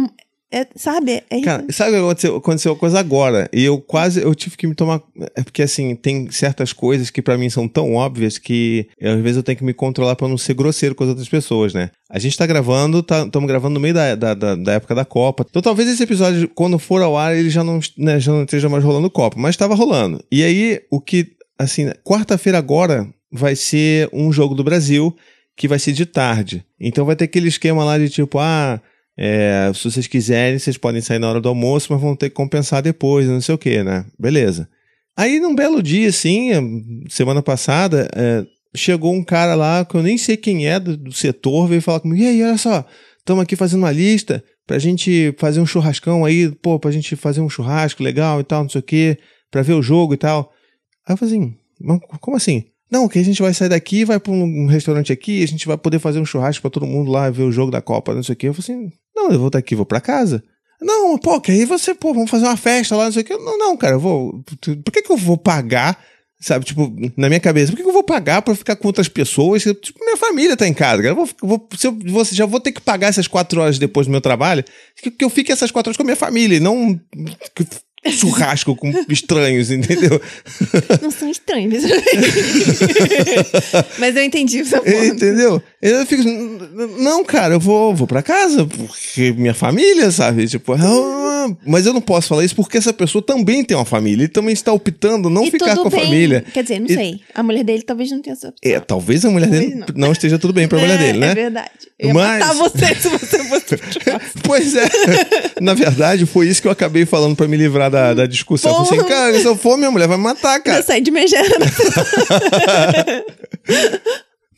é, 0.55 0.69
sabe? 0.77 1.21
É... 1.29 1.41
Cara, 1.41 1.65
sabe 1.71 1.91
o 1.91 1.95
que 1.95 1.99
aconteceu? 1.99 2.37
Aconteceu 2.37 2.73
uma 2.73 2.79
coisa 2.79 3.01
agora. 3.01 3.51
E 3.53 3.65
eu 3.65 3.81
quase, 3.81 4.23
eu 4.23 4.33
tive 4.37 4.57
que 4.57 4.69
me 4.69 4.75
tomar. 4.77 5.03
É 5.35 5.43
porque 5.43 5.63
assim, 5.63 5.97
tem 5.97 6.31
certas 6.31 6.73
coisas 6.73 7.11
que 7.11 7.21
para 7.21 7.37
mim 7.37 7.51
são 7.51 7.67
tão 7.67 7.95
óbvias 7.95 8.39
que 8.39 8.87
eu, 9.01 9.15
às 9.15 9.21
vezes 9.21 9.37
eu 9.37 9.43
tenho 9.43 9.59
que 9.59 9.65
me 9.65 9.75
controlar 9.75 10.15
para 10.15 10.29
não 10.29 10.39
ser 10.39 10.55
grosseiro 10.55 10.95
com 10.95 11.03
as 11.03 11.11
outras 11.11 11.29
pessoas, 11.29 11.75
né? 11.75 11.91
A 12.09 12.21
gente 12.21 12.39
tá 12.39 12.47
gravando, 12.47 13.01
estamos 13.01 13.31
tá, 13.33 13.41
gravando 13.41 13.75
no 13.75 13.81
meio 13.81 13.95
da, 13.95 14.15
da, 14.15 14.33
da, 14.33 14.55
da, 14.55 14.73
época 14.75 14.95
da 14.95 15.05
Copa. 15.05 15.45
Então 15.51 15.61
talvez 15.61 15.89
esse 15.89 16.05
episódio, 16.05 16.49
quando 16.55 16.79
for 16.79 17.03
ao 17.03 17.19
ar, 17.19 17.35
ele 17.35 17.51
já 17.51 17.65
não, 17.65 17.81
né, 17.99 18.21
já 18.21 18.31
não 18.31 18.45
esteja 18.45 18.69
mais 18.69 18.85
rolando 18.85 19.11
Copa, 19.11 19.37
mas 19.37 19.57
estava 19.57 19.75
rolando. 19.75 20.23
E 20.31 20.45
aí, 20.45 20.81
o 20.89 21.01
que, 21.01 21.33
assim, 21.59 21.91
quarta-feira 22.05 22.59
agora 22.59 23.09
vai 23.33 23.57
ser 23.57 24.09
um 24.13 24.33
jogo 24.33 24.55
do 24.55 24.63
Brasil 24.63 25.17
que 25.57 25.67
vai 25.67 25.81
ser 25.81 25.91
de 25.91 26.07
tarde. 26.07 26.65
Então 26.79 27.05
vai 27.05 27.17
ter 27.17 27.25
aquele 27.25 27.49
esquema 27.49 27.85
lá 27.85 27.99
de 27.99 28.09
tipo, 28.09 28.39
ah 28.39 28.81
é, 29.17 29.71
se 29.75 29.85
vocês 29.85 30.07
quiserem, 30.07 30.59
vocês 30.59 30.77
podem 30.77 31.01
sair 31.01 31.19
na 31.19 31.29
hora 31.29 31.41
do 31.41 31.49
almoço, 31.49 31.93
mas 31.93 32.01
vão 32.01 32.17
ter 32.17 32.31
que 32.31 32.35
compensar 32.35 32.83
depois, 32.83 33.27
não 33.27 33.41
sei 33.41 33.55
o 33.55 33.59
que, 33.59 33.83
né? 33.83 34.05
Beleza. 34.19 34.69
Aí, 35.17 35.39
num 35.39 35.55
belo 35.55 35.83
dia, 35.83 36.09
assim, 36.09 37.05
semana 37.09 37.41
passada, 37.41 38.09
é, 38.15 38.45
chegou 38.75 39.15
um 39.15 39.23
cara 39.23 39.55
lá 39.55 39.85
que 39.85 39.95
eu 39.95 40.03
nem 40.03 40.19
sei 40.19 40.37
quem 40.37 40.67
é 40.67 40.81
do, 40.81 40.97
do 40.97 41.13
setor, 41.13 41.69
veio 41.69 41.81
falar 41.81 42.01
comigo: 42.01 42.21
e 42.21 42.27
aí, 42.27 42.43
olha 42.43 42.59
só, 42.59 42.85
estamos 43.19 43.43
aqui 43.43 43.55
fazendo 43.55 43.81
uma 43.81 43.93
lista 43.93 44.43
pra 44.67 44.79
gente 44.79 45.33
fazer 45.39 45.61
um 45.61 45.67
churrascão 45.67 46.25
aí, 46.25 46.51
pô, 46.51 46.79
pra 46.81 46.91
gente 46.91 47.15
fazer 47.15 47.41
um 47.41 47.49
churrasco 47.49 48.03
legal 48.03 48.41
e 48.41 48.45
tal, 48.45 48.63
não 48.63 48.71
sei 48.71 48.81
o 48.81 48.83
que, 48.83 49.17
pra 49.51 49.63
ver 49.63 49.75
o 49.75 49.83
jogo 49.83 50.15
e 50.15 50.17
tal. 50.17 50.53
Aí 51.07 51.13
eu 51.13 51.17
falei 51.17 51.35
assim: 51.35 51.57
como 52.21 52.37
assim? 52.37 52.65
Não, 52.91 53.09
que 53.09 53.19
a 53.19 53.25
gente 53.25 53.41
vai 53.41 53.55
sair 53.55 53.69
daqui, 53.69 54.05
vai 54.05 54.21
para 54.21 54.33
um 54.33 54.67
restaurante 54.67 55.13
aqui, 55.13 55.43
a 55.43 55.49
gente 55.49 55.67
vai 55.67 55.77
poder 55.77 55.99
fazer 55.99 56.21
um 56.21 56.25
churrasco 56.25 56.63
para 56.63 56.71
todo 56.71 56.87
mundo 56.87 57.11
lá 57.11 57.31
ver 57.31 57.43
o 57.43 57.53
jogo 57.53 57.71
da 57.71 57.81
Copa, 57.81 58.15
não 58.15 58.23
sei 58.23 58.35
o 58.35 58.37
quê. 58.37 58.49
Eu 58.49 58.55
falei 58.55 58.83
assim: 58.83 58.93
não, 59.15 59.31
eu 59.31 59.39
vou 59.39 59.51
daqui, 59.51 59.75
vou 59.75 59.87
para 59.87 60.01
casa. 60.01 60.43
Não, 60.81 61.17
pô, 61.17 61.41
que 61.41 61.53
aí 61.53 61.65
você, 61.65 61.95
pô, 61.95 62.13
vamos 62.13 62.31
fazer 62.31 62.45
uma 62.45 62.57
festa 62.57 62.97
lá, 62.97 63.07
não 63.07 63.13
sei 63.13 63.23
o 63.23 63.25
quê. 63.25 63.37
Não, 63.37 63.57
não, 63.57 63.77
cara, 63.77 63.95
eu 63.95 64.01
vou. 64.01 64.43
Por 64.43 64.93
que, 64.93 65.03
que 65.03 65.11
eu 65.11 65.17
vou 65.17 65.39
pagar? 65.39 65.99
Sabe, 66.41 66.67
tipo, 66.67 66.95
na 67.17 67.29
minha 67.29 67.41
cabeça, 67.41 67.73
por 67.73 67.77
que, 67.79 67.83
que 67.83 67.89
eu 67.89 67.93
vou 67.93 68.03
pagar 68.03 68.43
pra 68.43 68.55
ficar 68.55 68.77
com 68.77 68.87
outras 68.87 69.09
pessoas? 69.09 69.63
Tipo, 69.63 70.05
minha 70.05 70.17
família 70.17 70.57
tá 70.57 70.69
em 70.69 70.75
casa, 70.75 71.01
cara. 71.01 71.15
Eu 71.15 71.17
vou, 71.17 71.29
vou, 71.41 71.69
se 71.75 71.87
eu 71.87 71.99
vou, 72.07 72.23
já 72.25 72.45
vou 72.45 72.61
ter 72.61 72.73
que 72.73 72.83
pagar 72.83 73.07
essas 73.07 73.27
quatro 73.27 73.63
horas 73.63 73.79
depois 73.79 74.07
do 74.07 74.11
meu 74.11 74.21
trabalho, 74.21 74.63
que, 75.01 75.11
que 75.11 75.25
eu 75.25 75.31
fique 75.31 75.51
essas 75.51 75.71
quatro 75.71 75.89
horas 75.89 75.97
com 75.97 76.03
a 76.03 76.05
minha 76.05 76.17
família, 76.17 76.61
não 76.61 77.01
churrasco 78.11 78.75
com 78.77 78.93
estranhos, 79.09 79.71
entendeu? 79.71 80.21
Não 81.03 81.11
são 81.11 81.31
estranhos. 81.31 81.83
Mas 83.99 84.17
eu 84.17 84.23
entendi 84.23 84.63
o 84.63 84.67
seu 84.67 84.83
ponto. 84.83 85.05
Entendeu? 85.05 85.63
Eu 85.81 86.07
fico, 86.07 86.23
não, 86.99 87.25
cara, 87.25 87.55
eu 87.55 87.61
vou, 87.61 87.95
vou 87.95 88.07
pra 88.07 88.23
casa, 88.23 88.67
porque 88.67 89.33
minha 89.37 89.55
família, 89.55 90.11
sabe? 90.11 90.47
Tipo, 90.49 90.73
ah, 90.75 91.49
mas 91.67 91.85
eu 91.85 91.93
não 91.93 92.01
posso 92.01 92.29
falar 92.29 92.43
isso 92.45 92.57
porque 92.57 92.79
essa 92.79 92.93
pessoa 92.93 93.23
também 93.23 93.63
tem 93.63 93.77
uma 93.77 93.85
família. 93.85 94.23
Ele 94.25 94.29
também 94.29 94.55
está 94.55 94.73
optando 94.73 95.29
não 95.29 95.45
e 95.45 95.51
ficar 95.51 95.77
com 95.77 95.89
a 95.89 95.91
bem. 95.91 96.01
família. 96.05 96.45
Quer 96.53 96.63
dizer, 96.63 96.79
não 96.81 96.87
E- 96.87 96.95
sei. 96.95 97.21
A 97.35 97.43
mulher 97.43 97.65
dele 97.65 97.83
talvez 97.83 98.11
não 98.11 98.23
tenha 98.23 98.33
essa 98.33 98.49
opção. 98.49 98.73
É, 98.73 98.81
talvez 98.81 99.25
a 99.25 99.31
mulher 99.31 99.49
Talvez 99.51 99.69
dele 99.71 99.85
não. 99.95 100.07
não. 100.07 100.13
esteja 100.13 100.39
tudo 100.39 100.53
bem 100.55 100.67
pra 100.67 100.79
mulher 100.79 100.95
É, 100.95 100.99
dele, 101.07 101.19
né? 101.19 101.33
É 101.33 101.35
verdade. 101.35 101.71
Eu 101.99 102.09
ia 102.09 102.15
Mas- 102.15 102.39
matar 102.41 102.55
você 102.55 102.95
se 102.95 103.09
você 103.09 103.45
fosse 103.45 103.77
Pois 104.43 104.75
é. 104.75 104.89
Na 105.61 105.75
verdade, 105.75 106.25
foi 106.27 106.49
isso 106.49 106.63
que 106.63 106.69
eu 106.69 106.73
acabei 106.73 107.05
falando 107.05 107.37
pra 107.37 107.47
me 107.47 107.57
livrar 107.59 107.91
da, 107.95 108.13
da 108.15 108.27
discussão. 108.27 108.71
Eu 108.71 108.85
falei 108.85 109.01
assim, 109.01 109.09
Porra. 109.09 109.09
cara, 109.09 109.39
se 109.39 109.45
eu 109.47 109.57
for, 109.57 109.77
minha 109.79 109.91
mulher 109.91 110.09
vai 110.09 110.17
me 110.17 110.25
matar, 110.25 110.59
Eu 110.59 110.63
cara. 110.65 110.83
saí 110.83 111.01
de 111.01 111.11
megera. 111.11 111.45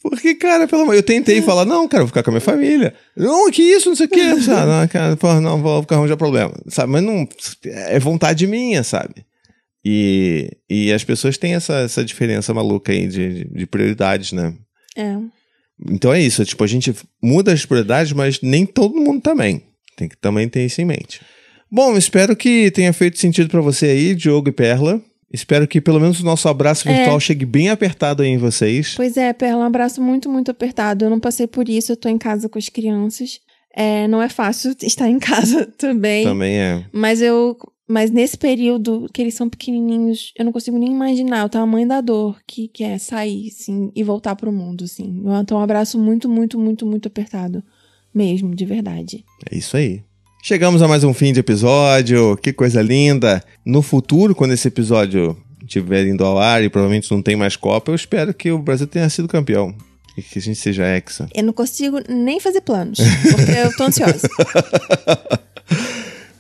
Porque, 0.03 0.35
cara, 0.37 0.69
pelo 0.69 0.83
amor, 0.83 0.95
eu 0.95 1.03
tentei 1.03 1.43
falar, 1.43 1.65
não, 1.65 1.89
cara, 1.89 2.03
eu 2.03 2.07
vou 2.07 2.09
ficar 2.09 2.23
com 2.23 2.31
a 2.31 2.33
minha 2.33 2.41
família. 2.41 2.95
Não, 3.17 3.51
que 3.51 3.63
isso, 3.63 3.89
não 3.89 3.97
sei 3.97 4.07
o 4.07 4.09
quê. 4.09 4.23
Não, 4.47 4.89
cara, 4.89 5.17
pô, 5.17 5.41
não, 5.41 5.61
vou 5.61 5.83
ficar 5.83 5.97
arranjar 5.97 6.17
problema. 6.17 6.55
Sabe? 6.69 6.93
Mas 6.93 7.03
não. 7.03 7.29
É 7.65 7.99
vontade 7.99 8.47
minha, 8.47 8.85
sabe? 8.85 9.27
E, 9.85 10.49
e 10.71 10.93
as 10.93 11.03
pessoas 11.03 11.37
têm 11.37 11.55
essa, 11.55 11.75
essa 11.79 12.05
diferença 12.05 12.55
maluca 12.55 12.93
aí 12.93 13.09
de, 13.09 13.35
de, 13.35 13.45
de 13.45 13.67
prioridades, 13.67 14.31
né? 14.33 14.55
É. 14.97 15.17
Então 15.91 16.13
é 16.13 16.21
isso, 16.21 16.45
tipo, 16.45 16.63
a 16.63 16.69
gente 16.69 16.95
muda 17.23 17.53
as 17.53 17.67
prioridades, 17.67 18.13
mas 18.13 18.41
nem 18.41 18.65
todo 18.65 18.95
mundo 19.01 19.21
também. 19.21 19.63
Tem 19.97 20.09
que 20.09 20.17
também 20.17 20.49
ter 20.49 20.65
isso 20.65 20.81
em 20.81 20.85
mente. 20.85 21.21
Bom, 21.71 21.97
espero 21.97 22.37
que 22.37 22.71
tenha 22.71 22.93
feito 22.93 23.19
sentido 23.19 23.49
pra 23.49 23.61
você 23.61 23.87
aí, 23.87 24.15
Diogo 24.15 24.49
e 24.49 24.53
Perla. 24.53 25.03
Espero 25.33 25.67
que 25.67 25.81
pelo 25.81 26.01
menos 26.01 26.21
o 26.21 26.25
nosso 26.25 26.49
abraço 26.49 26.89
virtual 26.89 27.19
chegue 27.19 27.45
bem 27.45 27.69
apertado 27.69 28.23
aí 28.23 28.29
em 28.29 28.39
vocês. 28.39 28.95
Pois 28.95 29.17
é, 29.17 29.33
Perla, 29.33 29.65
um 29.65 29.67
abraço 29.67 30.01
muito, 30.01 30.31
muito 30.31 30.51
apertado. 30.51 31.05
Eu 31.05 31.11
não 31.11 31.19
passei 31.21 31.47
por 31.47 31.69
isso, 31.69 31.93
eu 31.93 31.97
tô 31.97 32.09
em 32.09 32.17
casa 32.17 32.49
com 32.49 32.59
as 32.59 32.69
crianças. 32.69 33.41
É, 33.75 34.09
não 34.09 34.23
é 34.23 34.29
fácil 34.29 34.75
estar 34.83 35.09
em 35.09 35.19
casa 35.19 35.67
também. 35.77 36.25
Também 36.25 36.57
é. 36.57 36.77
Mas 36.93 37.21
Mas 37.21 37.23
eu. 37.23 37.57
Mas 37.89 38.11
nesse 38.11 38.37
período 38.37 39.07
que 39.13 39.23
eles 39.23 39.35
são 39.35 39.49
pequenininhos, 39.49 40.33
eu 40.37 40.45
não 40.45 40.51
consigo 40.51 40.77
nem 40.77 40.91
imaginar 40.91 41.45
o 41.45 41.49
tamanho 41.49 41.87
da 41.87 42.01
dor 42.01 42.37
que, 42.45 42.67
que 42.67 42.83
é 42.83 42.99
sair, 42.99 43.47
assim, 43.47 43.93
e 43.95 44.03
voltar 44.03 44.35
pro 44.35 44.51
mundo, 44.51 44.83
assim. 44.83 45.23
Então, 45.41 45.57
um 45.59 45.61
abraço 45.61 45.97
muito, 45.97 46.29
muito, 46.29 46.59
muito, 46.59 46.85
muito 46.85 47.07
apertado. 47.07 47.63
Mesmo, 48.13 48.57
de 48.57 48.65
verdade. 48.65 49.25
É 49.49 49.57
isso 49.57 49.77
aí. 49.77 50.03
Chegamos 50.49 50.81
a 50.81 50.87
mais 50.87 51.03
um 51.03 51.13
fim 51.13 51.33
de 51.33 51.41
episódio. 51.41 52.37
Que 52.37 52.53
coisa 52.53 52.81
linda. 52.81 53.43
No 53.65 53.83
futuro, 53.83 54.33
quando 54.33 54.53
esse 54.53 54.69
episódio 54.69 55.37
estiver 55.61 56.07
indo 56.07 56.25
ao 56.25 56.39
ar 56.39 56.63
e 56.63 56.71
provavelmente 56.71 57.11
não 57.11 57.21
tem 57.21 57.35
mais 57.35 57.57
Copa, 57.57 57.91
eu 57.91 57.97
espero 57.97 58.33
que 58.33 58.53
o 58.53 58.59
Brasil 58.61 58.87
tenha 58.87 59.11
sido 59.11 59.27
campeão. 59.27 59.75
E 60.17 60.23
que 60.23 60.39
a 60.39 60.43
gente 60.43 60.61
seja 60.61 60.87
hexa. 60.87 61.29
Eu 61.35 61.43
não 61.43 61.53
consigo 61.53 61.99
nem 62.09 62.39
fazer 62.39 62.61
planos, 62.61 63.01
porque 63.29 63.51
eu 63.59 63.77
tô 63.77 63.83
ansiosa. 63.87 64.21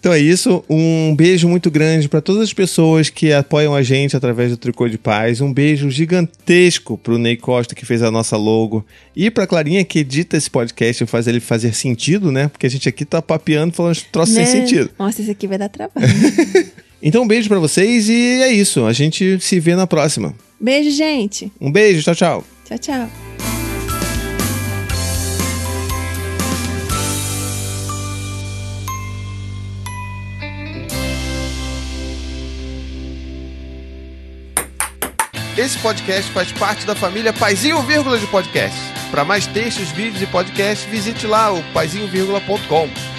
Então 0.07 0.15
é 0.15 0.21
isso. 0.21 0.63
Um 0.71 1.17
beijo 1.17 1.49
muito 1.49 1.69
grande 1.69 2.09
para 2.09 2.21
todas 2.21 2.41
as 2.43 2.53
pessoas 2.53 3.11
que 3.11 3.33
apoiam 3.33 3.75
a 3.75 3.83
gente 3.83 4.17
através 4.17 4.53
do 4.53 4.57
Tricô 4.57 4.89
de 4.89 4.97
Paz. 4.97 5.41
Um 5.41 5.53
beijo 5.53 5.91
gigantesco 5.91 6.97
pro 6.97 7.19
Ney 7.19 7.37
Costa 7.37 7.75
que 7.75 7.85
fez 7.85 8.05
a 8.05 8.11
nossa 8.13 8.37
logo 8.37 8.87
e 9.17 9.33
pra 9.33 9.49
Clarinha 9.49 9.85
que 9.85 9.99
edita 9.99 10.37
esse 10.37 10.49
podcast 10.49 11.03
e 11.03 11.07
faz 11.09 11.27
ele 11.27 11.41
fazer 11.41 11.75
sentido, 11.75 12.31
né? 12.31 12.47
Porque 12.47 12.67
a 12.67 12.71
gente 12.71 12.89
aqui 12.89 13.05
tá 13.05 13.21
papeando 13.21 13.75
falando 13.75 14.01
troços 14.13 14.37
Né? 14.37 14.45
sem 14.47 14.61
sentido. 14.61 14.91
Nossa, 14.97 15.21
esse 15.21 15.31
aqui 15.33 15.49
vai 15.49 15.59
dar 15.59 15.69
trabalho. 15.69 16.07
Então 17.03 17.25
um 17.25 17.29
beijo 17.29 17.49
pra 17.49 17.59
vocês 17.59 18.09
e 18.09 18.43
é 18.43 18.51
isso. 18.51 18.87
A 18.87 18.93
gente 18.93 19.39
se 19.41 19.59
vê 19.61 19.75
na 19.77 19.87
próxima. 19.89 20.35
Beijo, 20.59 20.91
gente. 20.93 21.53
Um 21.61 21.71
beijo, 21.71 22.03
tchau, 22.03 22.15
tchau. 22.15 22.45
Tchau, 22.65 22.79
tchau. 22.79 23.26
Esse 35.57 35.79
podcast 35.79 36.31
faz 36.33 36.53
parte 36.53 36.85
da 36.85 36.95
família 36.95 37.33
Paizinho 37.33 37.83
Vírgula 37.83 38.19
de 38.19 38.27
Podcast. 38.27 38.79
Para 39.11 39.25
mais 39.25 39.47
textos, 39.47 39.91
vídeos 39.91 40.21
e 40.21 40.27
podcasts, 40.27 40.87
visite 40.91 41.27
lá 41.27 41.51
o 41.51 41.63
paizinho.com. 41.73 43.16